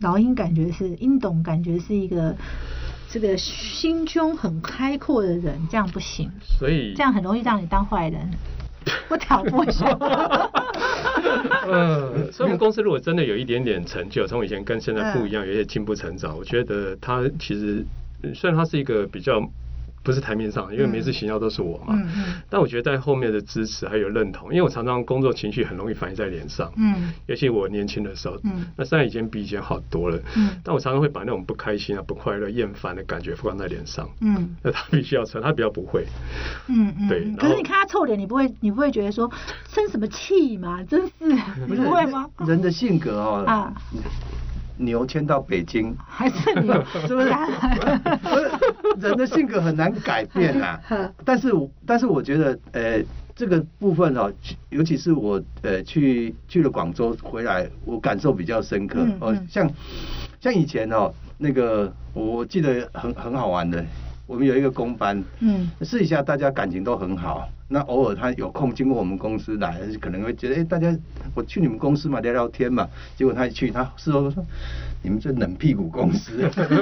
[0.00, 2.34] 老鹰感觉是英董，感觉是一个
[3.08, 6.28] 这个心胸很开阔的人，这样不行。
[6.42, 8.28] 所以这样很容易让你当坏人，
[9.08, 9.64] 我挑拨。
[11.70, 17.84] 嗯， 所以我们公司如果真的有一点点成就，从以前跟现在不一样，有些进步成长，我觉得他其实。
[18.34, 19.40] 虽然他是一个比较
[20.02, 22.00] 不是台面上，因为每次行销都是我嘛。
[22.48, 26.72] 但我觉得在后面的支持还有认同，因为我常常工作情绪很容易反映在脸上。
[26.76, 27.12] 嗯。
[27.26, 28.38] 尤其我年轻的时候。
[28.44, 28.64] 嗯。
[28.76, 30.18] 那现在以前比以前好多了。
[30.36, 30.50] 嗯。
[30.62, 34.08] 但我常常会把那种不开心啊、不快乐、厌烦的感觉放在脸上。
[34.20, 34.56] 嗯。
[34.62, 36.06] 那他必须要撑，他比较不会。
[36.68, 37.08] 嗯嗯。
[37.08, 37.30] 对。
[37.36, 39.30] 可是你看他臭脸，你不会，你不会觉得说
[39.68, 40.82] 生什么气嘛？
[40.84, 42.30] 真是，不会吗？
[42.46, 43.44] 人的性格哦。
[43.46, 43.74] 啊。
[44.78, 46.72] 牛迁到北京，还是牛，
[47.06, 47.30] 是不是？
[48.22, 48.50] 不是，
[49.00, 50.78] 人的性格很难改变呐。
[51.24, 51.52] 但是，
[51.86, 53.02] 但是我觉得，呃，
[53.34, 54.32] 这个部分哦，
[54.70, 59.06] 尤其是我呃去去了广州回来，我感受比较深刻。
[59.20, 59.70] 哦，像
[60.40, 63.84] 像以前哦，那个我记得很很好玩的，
[64.28, 67.48] 我们有一个工班，嗯，试一下大家感情都很好。
[67.70, 70.94] 那偶尔他有空经过我们公司来，可能会觉得，哎，大家
[71.34, 72.86] 我去你们公司嘛聊聊天嘛。
[73.16, 74.44] 结果他一去，他事后说，
[75.02, 76.32] 你们这冷屁股公司，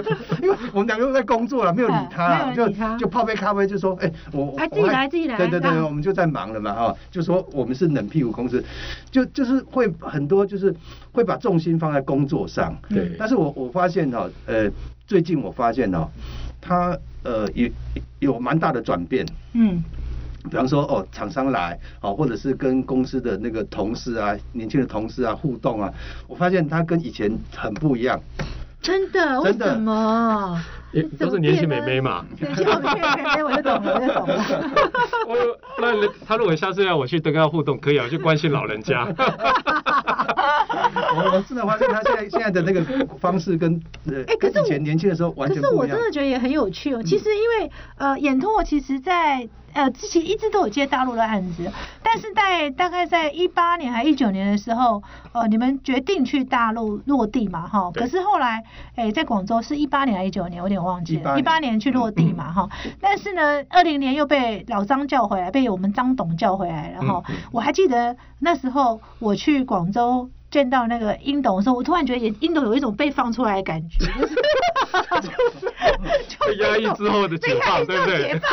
[0.43, 8.65] 因为我们两个都在工作了，没有理他，就就泡杯咖啡，就说，哎，我我自己来自己来，对对对，我们就在忙了嘛，哈，就说我们是冷屁股公司，
[9.11, 10.75] 就就是会很多就是
[11.13, 13.11] 会把重心放在工作上，对。
[13.19, 14.69] 但是我我发现哈，呃，
[15.07, 16.09] 最近我发现哦，
[16.61, 17.69] 他呃有
[18.19, 19.83] 有蛮大的转变，嗯。
[20.49, 25.93] 比方说哦，厂商来哦，或者是跟公司的那个同事啊，年轻的同事啊互动啊，
[26.29, 28.21] 我发现他跟以前很不一样。
[28.81, 29.41] 真的？
[29.41, 30.63] 为什么？
[31.19, 32.25] 都是年轻美眉嘛。
[32.39, 32.73] 年轻美
[33.25, 34.45] 眉，我就懂了，我就懂了。
[35.27, 39.05] 我那他如果下次要我去跟他互动，可以啊，去关心老人家。
[41.17, 42.85] 我我真的发现他现在现在的那个
[43.19, 45.79] 方式跟呃，跟以前年轻的时候完全不一样。
[45.79, 47.03] 可是我真的觉得也很有趣哦。
[47.03, 49.49] 其实因为呃，眼通我其实在。
[49.77, 51.71] 呃，之前一直都有接大陆的案子，
[52.03, 57.91] 但是在大概在一八年还一九年的时候，呃，你们决定去大陆落地嘛，哈。
[57.93, 61.39] 可是后来，哎，在广州是一八年还一九年，我有点忘记了。
[61.39, 62.67] 一八年去落地嘛，哈。
[63.03, 70.31] 但是呢，二零年又被老张叫回来，被我们张董叫回来，然后我还记得那时候我去广州。
[70.51, 74.35] 见到那个英董的时候，我突然觉得也英董有一种被放出来的感觉，就是
[76.47, 78.23] 被压抑之后的解放，对不对？
[78.23, 78.51] 解放，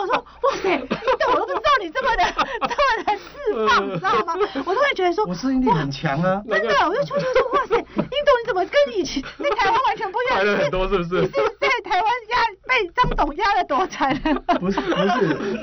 [0.00, 0.24] 我说哇
[0.62, 0.86] 塞，英
[1.18, 3.22] 董我都不知道你这么的这么的释
[3.68, 4.34] 放，你知道吗？
[4.66, 10.36] 我突然觉得说，我适应力很强啊，真的，我就悄悄说哇塞，英董你怎么跟以前在台湾完全不一样？
[10.36, 11.20] 快乐很多是不是？
[11.22, 12.36] 你是在台湾压
[12.68, 14.14] 被张董压的多惨？
[14.60, 15.58] 不是不是，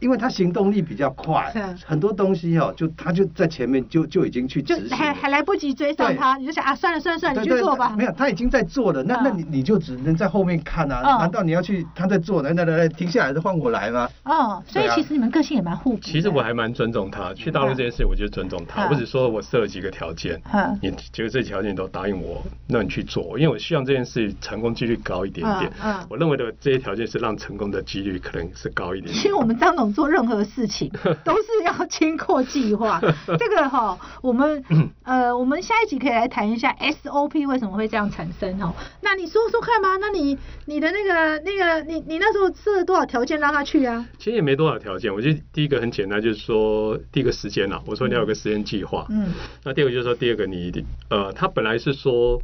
[0.00, 1.52] 因为他行动力比较快，
[1.84, 4.96] 很多东西哦，就他就在前面就就已经去执行。
[4.96, 7.94] 还来不及追上他，你就想啊，算了算了算了，你去做吧。
[7.96, 11.18] 没有，他已经在做了，那那你你就只能在后面看啊。
[11.18, 14.08] 难道你要去他在做，来来来来，停下来的换我来吗？
[14.24, 16.00] 哦，所以其实你们个性也蛮互补。
[16.02, 18.86] 其实我还蛮尊重他，去大陆这件事，我就尊重他。
[18.90, 20.40] 我只说我设了几个条件，
[20.82, 25.72] 你觉得这条件都答应我，那你去做，因为我希望这件事成功几率高一点点。
[25.82, 29.12] 嗯，我认为的这些条件是让成功的几率可能是高一点。
[29.14, 30.90] 其实我们张总做任何事情
[31.24, 33.00] 都是要经过计划，
[33.38, 34.62] 这个哈，我们。
[35.04, 38.72] 呃，我们下一集可以来谈一下 SOP 为什么会这样产生哦。
[39.02, 44.06] 那你说说看吧，那你你的那个那个，你你那时候设了多少条件让他去啊？
[44.18, 49.06] 其实也没多少条件，我觉得第一个很简单，就是说第一个时间啊，我说你要有个时间计划。
[49.10, 49.28] 嗯。
[49.62, 50.72] 那第二个就是说，第二个你
[51.10, 52.40] 呃，他本来是说。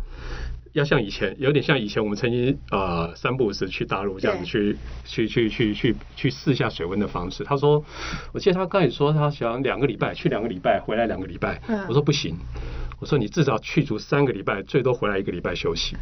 [0.73, 7.43] 要像以前，有点像以前我们曾经呃三步时去大陆这样子去去去去去去试下水温的方式。
[7.43, 7.85] 他说，
[8.33, 12.37] 我记得他刚才说他想两个礼拜去两个礼拜回来两个礼拜，我说不行，
[13.01, 15.97] 我说你至少去足三个礼拜，最多回来一个礼拜休息。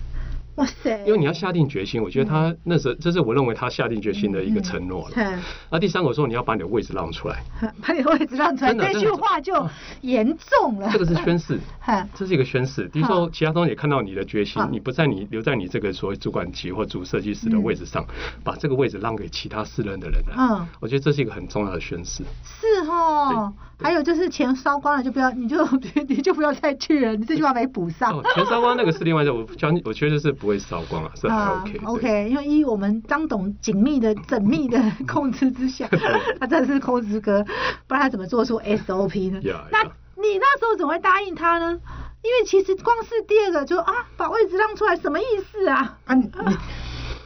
[0.59, 1.05] 哇塞！
[1.07, 5.40] 因为你要下定决心，我觉得他那时候这是我认为他下定决心的一个承诺了。
[5.71, 7.42] 那第三个说你要把你的位置让出来，
[7.81, 9.66] 把你的位置让出来，这句话就
[10.01, 10.90] 严重了。
[10.92, 11.59] 这个是宣誓，
[12.14, 12.88] 这是一个宣誓。
[12.92, 18.05] 比如说其他东西也看到你的决心，你不在你留在你这个所谓主管级或主设计师的位置上，
[18.42, 20.21] 把这个位置让给其他四任的人。
[20.37, 22.25] 嗯，我觉得这是一个很重要的宣誓。
[22.44, 23.53] 是哦。
[23.81, 25.64] 还有就是钱烧光了就不要，你就
[26.09, 28.21] 你就不要再去了，你这句话没补上。
[28.35, 31.81] 钱烧光那个是另外一个，我相信我确实是不会烧光啊，是还 OK。
[31.85, 35.89] OK，因为依我们张董紧密的、缜密的控制之下，
[36.41, 37.45] 他真的是控制哥，
[37.87, 39.39] 不然他怎么做出 SOP 呢？
[39.71, 39.83] 那
[40.21, 41.79] 你那时候怎么会答应他呢？
[42.23, 45.99] 因为其实光是第二个就啊，把位置让出来什么意思啊？
[46.07, 46.29] 啊你。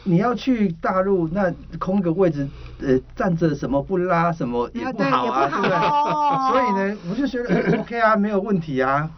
[0.05, 2.49] 你要去大陆，那空个位置，
[2.81, 5.79] 呃，站着什么不拉什么也不好啊，对不对？
[6.51, 9.09] 所以呢，我就觉得 OK 啊，没有问题啊。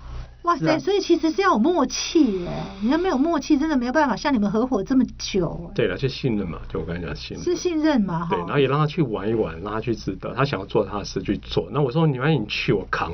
[0.44, 2.50] 哇塞，所以其实是要有默契耶，
[2.83, 5.70] 你要没有默契，真的没有办法像你们合伙这么久。
[5.74, 7.42] 对了，就信任嘛，就我跟你讲信任。
[7.42, 8.26] 是信任嘛？
[8.28, 11.66] 对，然后也让他去玩一玩，让他去知道他想要做他的事去做。
[11.70, 13.11] 那我说你万一你去我扛，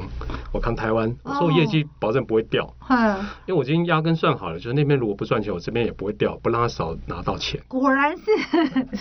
[0.52, 2.74] 我扛台湾，我说我业绩保证不会掉。
[2.88, 3.16] 嗯。
[3.46, 7.60] 因为我已经压根算好了，就是那边如果不赚钱，我这边也不会掉，不让他少拿到钱。
[7.68, 8.24] 果然是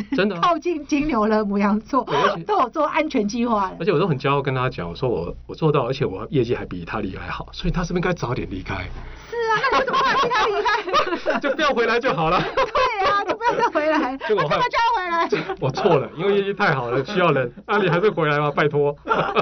[0.16, 2.08] 真的靠近金牛了，母羊座
[2.46, 3.72] 都有做安全计划。
[3.80, 8.84] 而且我都很骄傲跟他讲，我说我我做到，而且我业绩还比他厉害好，所以他是不是该早点离开？
[9.30, 11.40] 是啊，那你怎么还让他离开？
[11.40, 12.44] 就不要回来就好了。
[12.54, 14.18] 对啊，就不要再回来。
[14.28, 15.56] 结果他就要回来。
[15.62, 17.50] 我错了，因为业绩太好了，需要人。
[17.66, 18.94] 那 你还是回来吧，拜托。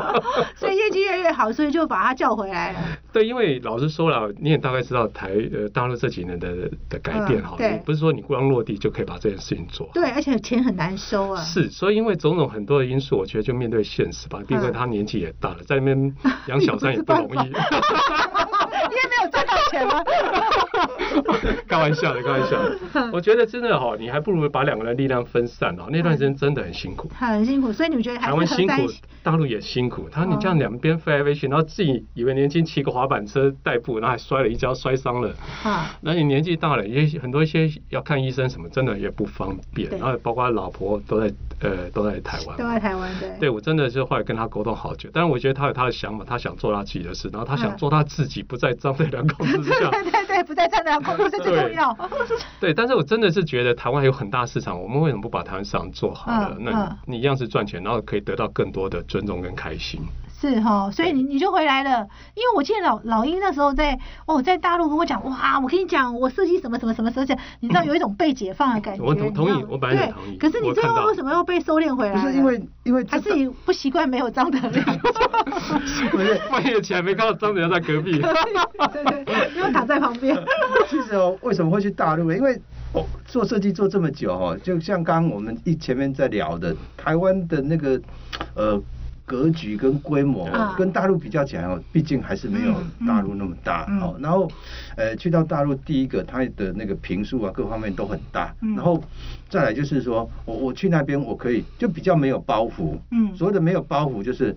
[0.56, 2.80] 所以业绩越越好，所以就把他叫回来了。
[3.12, 9.90] 对，因为老实说了，你也大概知道台呃大陆这几年的的改变哈，不是说你光落地就可以把这件事情做。
[9.94, 11.42] 对，而且钱很难收啊。
[11.42, 14.40] 是，所以因为种种很多的因素，我觉得就面对现实吧。
[14.48, 16.16] 第一个，他年纪也大了，在那边
[16.48, 17.52] 养小三也不容易。
[19.71, 20.57] 你也没有赚到钱吗？
[21.67, 22.77] 开玩笑的，开玩笑的。
[23.13, 25.88] 我觉得真的哈，你还不如把两个人力量分散哦。
[25.89, 27.71] 那段时间真的很辛苦， 很辛苦。
[27.71, 28.73] 所以你们觉得台湾辛苦，
[29.23, 30.08] 大陆也辛苦。
[30.12, 35.34] 他说你这样两边飞来飞去，然后自己以为年轻骑个滑板车代步，然后还摔了一跤，摔伤了。
[35.63, 39.89] 啊，那你年纪大了，也很多一些要看医生什么，真的也不方便。
[39.91, 43.30] 然后包括老婆都在呃都在台湾，都在台湾对。
[43.39, 49.89] 对我真的是后来跟他沟通好久，但是我觉得他有他的想法，他想做他自己的事，然后他想做他自己，不在张飞两控制下。
[49.89, 51.98] 对对对，不在张飞两控制最重要。
[52.60, 56.58] 对，但是我真的是觉得台湾有很大市场，我们为什么不把台湾市场做好了？
[56.60, 60.02] 那你一样是赚钱，然后可以得到更多的尊重跟开心。
[60.39, 63.97] 是哈，所以你你就回来了，因为我记得老老鹰那时候在
[64.28, 69.04] 哦，在大陆跟我讲，哇，我跟你讲，我设计什么什么什么设计，你知道有一种被解放的感觉。
[69.04, 70.38] 我同同意，我本来同意。
[70.38, 72.21] 可是你最后为什么又被收敛回来？
[72.21, 74.86] 不是因为因为还是你不习惯没有张德亮。
[76.52, 78.21] 半夜起来没看到张德亮在隔壁。
[78.93, 80.38] 对对，因为躺在旁边。
[80.88, 82.32] 其实哦，为什么会去大陆？
[82.32, 82.54] 因为
[82.93, 88.00] 哦，做设计做这么久哦，就像刚刚我们一前面在聊的，台湾的那个
[88.56, 88.80] 呃。
[89.28, 92.74] 格局跟规模跟大陆比较起来哦，毕竟还是没有
[93.06, 94.16] 大陆那么大哦。
[94.22, 94.50] 然后，
[94.96, 98.56] 呃，去到大陆第一个，它的那个平数啊，各方面都很大。
[98.62, 99.04] 然后
[99.50, 102.98] 再来就是说，我我去那边我可以就比较没有包袱。
[103.12, 103.36] 嗯。
[103.36, 104.56] 所谓的没有包袱，就是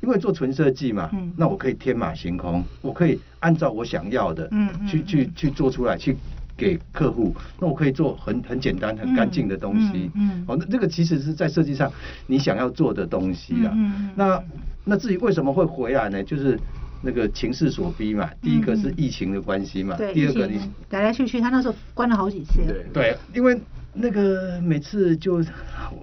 [0.00, 6.16] 因为做纯设计嘛，那我可以天马行空，我可以按照我想要的，嗯，去去去做出来去。
[6.60, 10.10] 给客户，那我可以做很很简单、很干净的东西。
[10.14, 11.90] 嗯，哦，那这个其实是在设计上
[12.26, 13.72] 你想要做的东西啊。
[13.74, 14.42] 嗯那
[14.84, 16.22] 那至于为什么会回来呢？
[16.22, 16.58] 就是
[17.02, 18.30] 那个情势所逼嘛。
[18.42, 19.96] 第一个是疫情的关系嘛。
[19.96, 20.12] 对。
[20.12, 22.60] 第二个你来来去去，他那时候关了好几次。
[22.66, 23.58] 对对，因为。
[23.92, 25.42] 那个每次就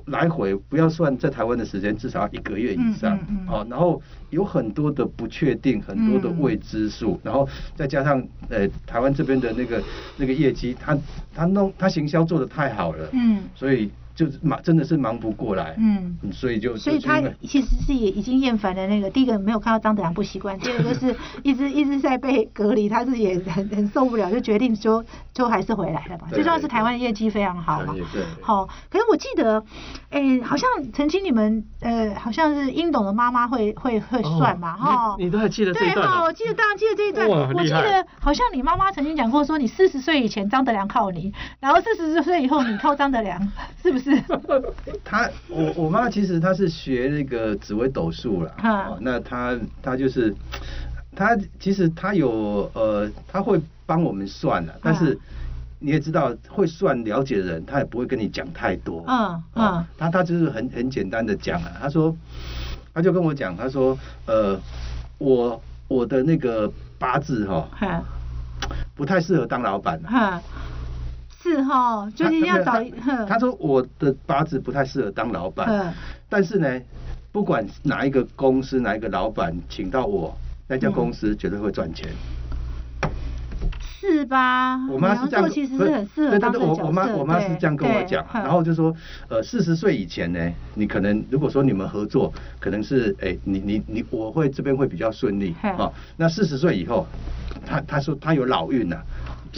[0.08, 9.82] 来回不要算在台湾的时间，至少要一个月以上，好，然后有很多的不确定，很多的未知数，然后再加上呃台湾这边的那个
[10.18, 10.98] 那个业绩，他
[11.34, 13.90] 他弄他行销做的太好了，嗯，所以。
[14.18, 26.28] 就是忙，真的是忙不过来，嗯，所以就所以他其实是也已经厌烦了那个第一个没有看到张德良不习惯，第二个是 一直一直在被隔离，他是也很很受不了，就决定说就还是回来了吧。
[26.32, 27.94] 最重要是台湾的业绩非常好嘛，
[28.42, 28.68] 好。
[28.90, 29.64] 可是我记得，
[30.10, 36.08] 哎，好像曾经你们呃，好像是英董的妈妈会会会算嘛，哈，你都还记得这一段？
[36.08, 37.30] 对哈，我记得当然记得这一段。
[37.30, 43.40] 我记得好像你妈妈曾经讲过，说你四十岁以前张德良靠你，然后四十岁以后你靠张德良，
[43.84, 44.07] 是不是？
[45.04, 50.34] 他我我妈其实她是学那个紫微斗数了，哦，那她她就是
[51.16, 55.18] 她其实她有呃，她会帮我们算了，但是
[55.80, 62.16] 你也知道会算了解的人，他也不会跟你讲太多，嗯嗯，他他就是很很简单的讲啊，他说
[62.94, 64.60] 他就跟我讲，他说呃
[65.20, 67.68] 我我的那个八字哈，
[68.96, 70.02] 不太适合当老板。
[71.48, 72.84] 是哈，就是要找。
[73.28, 75.94] 他说我的八字不太适合当老板，
[76.30, 76.82] 但是呢，
[77.32, 80.36] 不管哪一个公司哪一个老板请到我，
[80.68, 82.10] 那家公司绝对会赚钱。
[84.00, 84.78] 是吧？
[84.88, 88.96] 我妈是这样，其实是很适合当我我妈我妈是这样跟我讲，然后就说，
[89.28, 90.40] 呃，四十岁以前呢，
[90.76, 95.92] 你可能如果说你们合作，可能是哎，你你你我会这边会比较顺利啊。
[96.16, 97.06] 那四十岁以后，
[97.66, 98.98] 他他说他有老运呐。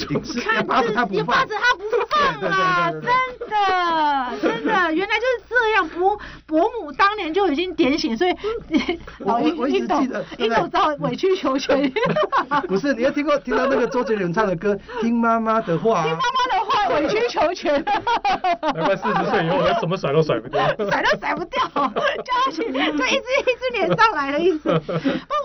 [0.05, 5.87] 看，八字他不放啦，真的，真的，原来就是这样。
[5.89, 8.35] 伯伯母当年就已经点醒，所以
[9.19, 11.91] 老鹰一直记得，一直到委曲求全。
[12.67, 16.01] 不是，你要听过听到那个周杰伦唱的歌《听妈妈的话》？
[16.03, 17.83] 听妈妈的话，委曲求全。
[18.75, 21.91] 难怪四十岁以后我怎么甩都甩不掉，甩都甩不掉，叫
[22.45, 24.69] 他去，就一直一直连上来的意思。
[24.79, 24.93] 不，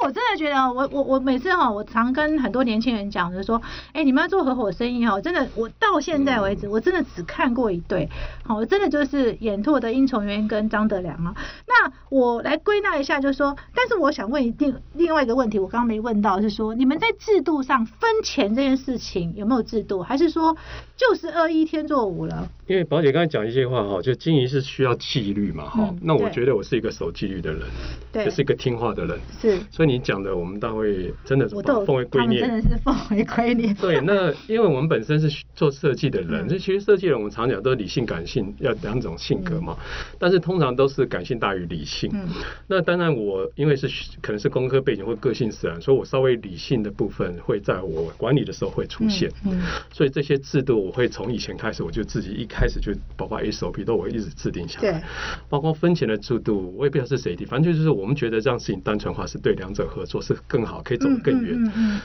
[0.04, 3.60] 我真的觉得，我我我每次哈，我常跟很多年轻人讲，就说，
[3.92, 8.08] 哎，你们要做合伙生意哈，真的，我到现在为止，我真的只看过一对，
[8.44, 11.34] 好，我真的就是演拓的殷崇元跟张德良啊。
[11.66, 20.56] 那我来归纳一下，就是说，但是我想问一另另外一个问题，我刚刚没问到，是说你们在制度上分钱这件事情有没有制度，还是说
[20.96, 22.48] 就是二一天作五了？
[22.66, 27.62] 因为宝姐刚才讲一些话哈，就经营是需要纪律嘛哈，那我觉得我是一个守纪律的人，
[28.10, 29.58] 对，是一个听话的人，是。
[29.70, 33.78] 所以你讲的，我们大会真的是奉为圭臬，真的是奉为圭臬。
[33.80, 39.76] 对，那因为我们本身是做设计的人，这其实设计人我们常讲都是理性感性要两种性格嘛，
[40.18, 42.10] 但是通常都是感性大于理性。
[42.14, 42.26] 嗯。
[42.66, 43.86] 那当然我因为是
[44.22, 49.30] 可能是工科背景或个性使然，所以我稍微理性的部分会在我管理的时候会出现。
[49.44, 49.60] 嗯。
[49.92, 52.48] 所以这些制度我会从以前开始我就自己一。
[52.54, 55.02] 开始就包括 SOP 都我一直制定下来，
[55.48, 61.58] 包括分钱的制度，我也不知道是谁提，反正就是我们觉得这样事情单纯化是对两者合作是更好，可以走得更远。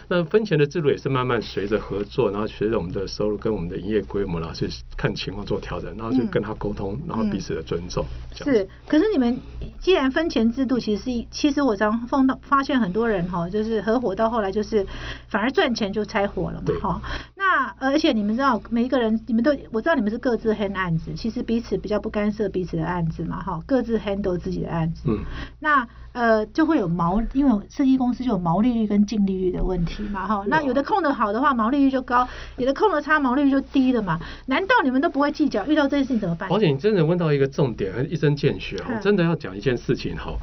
[0.08, 8.04] 那分钱的制度也是慢慢随着合作，然后随着我们的收入跟我们的营业规模，然后去看情况做调整，然后就跟他沟通，然后彼此的尊重。
[8.34, 9.38] 是，可是你们
[9.80, 14.84] 既然分钱制度，其实是其实我常碰到发现很多人哈，就是合伙到后来就是
[15.28, 17.02] 反而赚钱就拆伙了嘛哈。
[17.36, 20.40] 那而且你们知道每一个人，你们都我知道你们是各。
[20.40, 25.02] 自 handle 案子，其实彼此比较不干涉彼此的案子嘛，哈，各自 handle 自己的案子。
[25.06, 25.20] 嗯，
[25.60, 30.44] 那呃就会有毛，因为设计公司就有毛利率跟净利率的问题嘛，哈。
[30.48, 34.20] 那有的控的好的话，毛利率就高；有的控的差，毛利率就低的嘛。
[34.48, 35.66] 难道你们都不会计较？
[35.68, 36.50] 遇到这件事情怎么办？
[36.52, 40.34] 而且你真的问到一个重点，一针见血哈，真的要讲一件事情哈。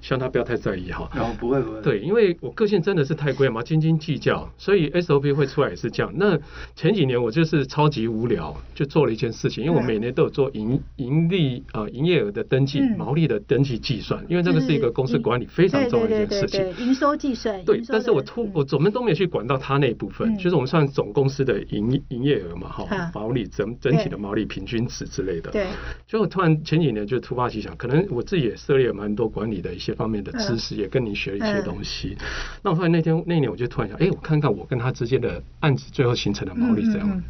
[0.00, 1.08] 希望他不要太在意哈。
[1.14, 1.80] 然后不会不会。
[1.82, 6.10] 对，因为我个性真的是太贵嘛，斤斤计较，所以 SOP 会出来也是这样。
[6.16, 6.38] 那
[6.74, 16.86] 前几年我就是超级无聊，就做了一件事情，因为我每年都有做盈盈利啊营业额的登记、毛利的登记计算，因为这个是一个公司管理非常重要的一件事情。
[16.86, 17.64] 营收计算。
[17.64, 25.52] 对，但是我突我我们都没有去管到他那部分，就是我们算总公司的营营业额嘛，哈，毛利整整体的毛利平均值之类的。
[25.52, 25.66] 对。
[26.08, 29.94] 就突然前几年就突发奇想，可能我自己也涉猎蛮多管理的一些。
[30.00, 32.16] 方面的知识也跟你学了一些东西。
[32.62, 37.22] 那我发现那天那年我就突然想，哎，我看看我跟他之间的案子最后形成的毛利这样，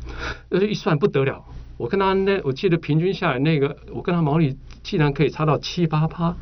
[0.50, 1.44] 那就一算不得了。
[1.78, 6.36] 我跟他那我记得平均下来那个，我跟他毛利竟然可以差到七八趴。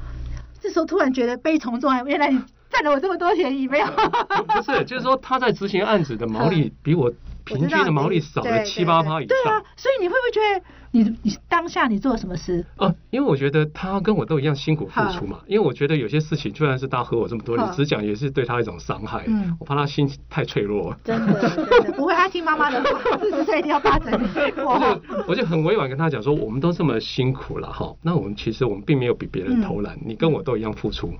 [0.68, 2.38] 这时候突然觉得悲从中来，原来你
[2.68, 3.86] 占了我这么多便宜没有？
[4.46, 7.10] 不是，就是说他在执行案子的毛利比我
[7.46, 9.28] 平均的毛利少了七八趴以上。
[9.28, 10.62] 对啊，所以你会不会觉得？
[10.90, 12.64] 你你当下你做了什么事？
[12.76, 15.40] 哦，因为我觉得他跟我都一样辛苦付出嘛。
[15.46, 19.24] 因为我觉得有些事情，就算是他和我这么多，你只讲也是对他一种伤害。
[19.26, 20.94] 嗯，我怕他心太脆弱。
[21.04, 24.12] 真的，真的不会，他听妈妈的话， 四十岁一定要八成。
[24.56, 31.12] 我就我就很委婉跟他讲说，我们都这么辛苦了哈，那我们其实我们并没有比别人偷懒，你跟我都一样付出。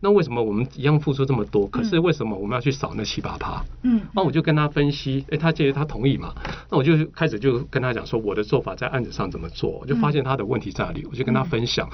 [0.00, 1.66] 那为什么我们一样付出这么多？
[1.68, 3.64] 可是为什么我们要去少那七八趴？
[3.82, 6.34] 嗯，那我就跟他分析，哎，他其实他同意嘛，
[6.70, 9.96] 那我就开始就跟他讲说，我的做法在案子上怎么做，我就。
[9.96, 11.88] 发现他的问题在哪里，我就跟他分享。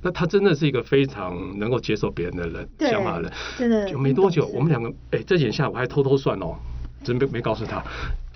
[0.00, 3.28] 那他真的是一个非常能够接受别人的人，想法人。
[3.58, 6.54] 真的，就没多久，我们两个哎，这眼下我还偷偷算哦，
[7.02, 7.82] 真没没告诉他。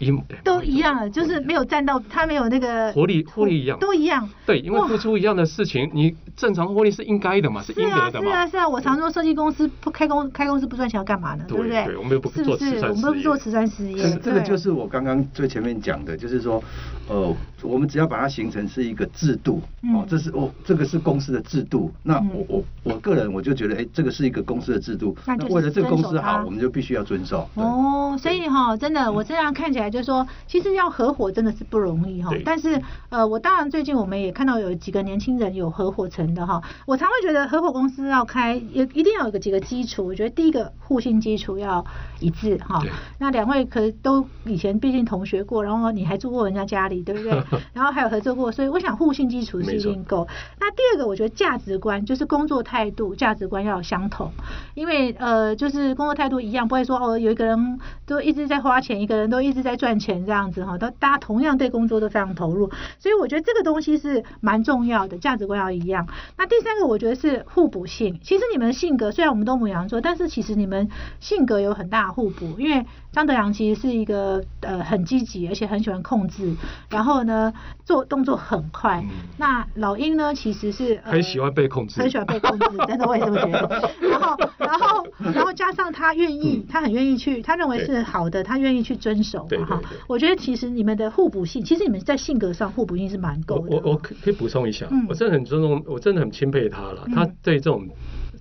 [0.02, 4.28] 一都一样，就是没有占到，他没有那个活力，活力一样，都一样。
[4.44, 8.30] 对，因为付出一样的事情，你正常获利是应该的嘛，是应得的嘛。
[8.30, 11.44] 是啊，是啊，我常说设计公司不开公开公司不赚钱要干嘛呢？
[11.46, 11.96] 对不对？
[11.96, 12.88] 我们又不做慈善事业。
[12.88, 14.18] 我们不做慈善事业。
[14.22, 16.62] 这个就是我刚刚最前面讲的，就是说，
[17.08, 19.62] 呃，我们只要把它形成是一个制度，
[19.94, 21.92] 哦，这是我，这个是公司的制度。
[22.02, 25.16] 那我我我个人我就觉得，哎，这个是一个公司的制度。
[25.26, 27.48] 那为了这个公司好，我们就必须要遵守。
[27.54, 30.72] 哦，所以哈，真的，我这样看起来就是说，其实。
[30.72, 32.80] 要合伙真的是不容易哈，但是
[33.10, 36.62] 呃，我当然最近我们也看到有几个年轻人有合伙成的哈。
[36.86, 40.06] 我常会觉得合伙公司要开，也一定要有个几个基础。
[40.06, 41.84] 我觉得第一个互信基础要
[42.20, 42.82] 一致哈。
[43.18, 47.30] 那两位可都以前毕竟同学过，然后你还住过人家家里，对不对？
[47.74, 50.26] 然后还有合作过，所以我想互信基础是一定够。
[50.58, 54.32] 那第二个，我觉得价值观就是工作态度、价值观要相同，
[54.74, 60.64] 因为呃，就是工作态度一样，不会说哦，有一个人都一直在花钱，一个人都一直在赚钱这样子。
[60.64, 66.06] 哈，都大家同样对工作都非常投入，所以我觉得这个东西是蛮重要的，价值观要一样。
[66.36, 76.54] 那第三个我觉得是互补性，其实你们的性格虽然我们都母羊座，但是其实你们性格有很大互补，因为张德阳其实是一个呃很积极，而且很喜欢控制，
[76.90, 77.52] 然后呢
[77.84, 79.04] 做动作很快。
[79.38, 83.92] 那老鹰呢其实是很喜欢被控制，很喜欢被控制，真的我也这么觉得。
[84.08, 89.46] 然后然后然后加上他愿意，他很愿意去，他认为是好的，他愿意去遵守。
[89.48, 89.61] 对。
[89.62, 89.82] 嘛哈。
[90.06, 93.76] 我觉得其实你们的互补性，其实你们在性格上互补性是蛮够的。
[93.76, 97.06] 我我可可以补充一下，我真的很尊重，我真的很钦佩他了。
[97.14, 97.88] 他对这种。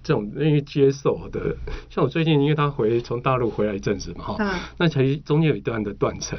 [0.04, 1.56] 这种愿意接受的，
[1.90, 6.38] 像我最近，因为他回从大陆回来一阵子嘛，哈，那其实中间有一段的断层，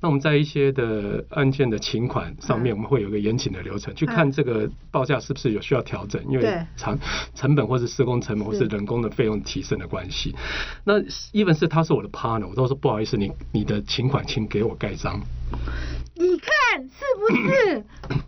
[0.00, 6.98] 那我们在一些的案件的请款上面，我们会有个严谨的流程，去看这个报价是不是有需要调整，因为成
[7.34, 10.34] 成本或是施工成本或是人工的费用提升的关系。
[10.84, 11.00] 那
[11.32, 15.20] even 是他是我的 partner，我都说不好意思，你你的请款请给我盖章。
[16.14, 17.84] 你看是不是？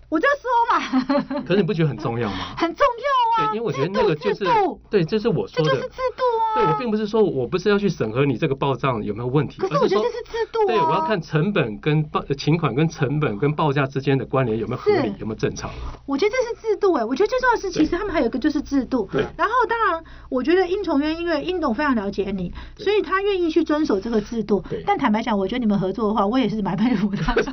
[0.08, 1.42] 我就说嘛。
[1.46, 2.54] 可是你不觉得很重要吗？
[2.56, 3.48] 很重要啊。
[3.50, 4.44] 对，因为我觉得那个就是
[4.90, 5.70] 对，这是我说的。
[5.70, 6.23] 这就是制度啊。
[6.54, 10.66] 对，我并不是说我不是要去审核你这个报账有没有问题，可是我觉得这是制度。
[10.66, 15.70] 对，我要看成本跟报请款跟成本跟报价之间的关联有没有合理，有没有正常。
[16.06, 19.08] 我觉得这是制度哎，我觉得最重要的是，其实他们还有一个就是制度。
[19.12, 19.22] 对。
[19.36, 24.64] 然后当然，我觉得殷崇渊因为殷董非常了解你，所以他愿意去遵守这个制度。
[24.70, 24.82] 对。
[24.86, 27.34] 但坦白讲，我觉得你们合作的话，我也是蛮佩服他。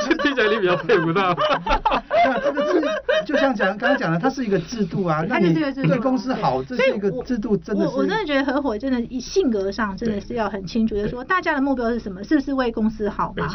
[0.00, 1.34] 听起来你比较佩服他。
[2.42, 2.82] 这个是
[3.24, 5.24] 就像讲刚刚讲的，它是一个制度啊。
[5.28, 5.88] 它就是一个制度。
[5.88, 7.88] 对公司好，这是一个制度，真的是。
[7.88, 12.22] 我我真的觉得合伙真的性格上真的是要很清楚的说，大家的目标是什么？
[12.24, 13.48] 是不是为公司好嘛？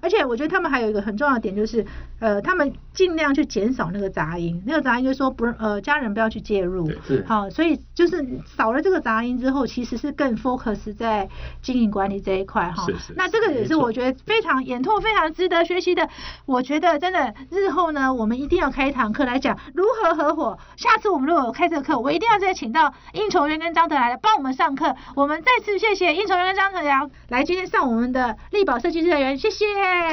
[0.00, 1.84] 而且我觉得他们还有一个很重要的点就是，
[2.20, 4.62] 呃，他们尽量去减少那个杂音。
[4.66, 6.90] 那个杂音就是说不呃家人不要去介入。
[7.26, 8.24] 好，所以就是
[8.56, 11.28] 少了这个杂音之后，其实是更 focus 在
[11.60, 12.86] 经营管理这一块哈。
[13.16, 16.08] 那这个也是我觉得非常眼拓非常值得学习的。
[16.46, 20.58] 我觉得真的日后呢，我们一定要开一堂课来讲如何合伙。
[20.76, 24.94] 下次我们如果有开这个课，我一定要再请到应酬员跟张德来帮我们上课。
[25.14, 29.66] 我们再次谢谢应酬员跟张德良来今天上我们的力宝设计师的人，谢谢。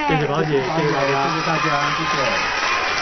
[0.07, 2.99] 谢谢宝姐，谢谢大家，谢谢大家，谢谢。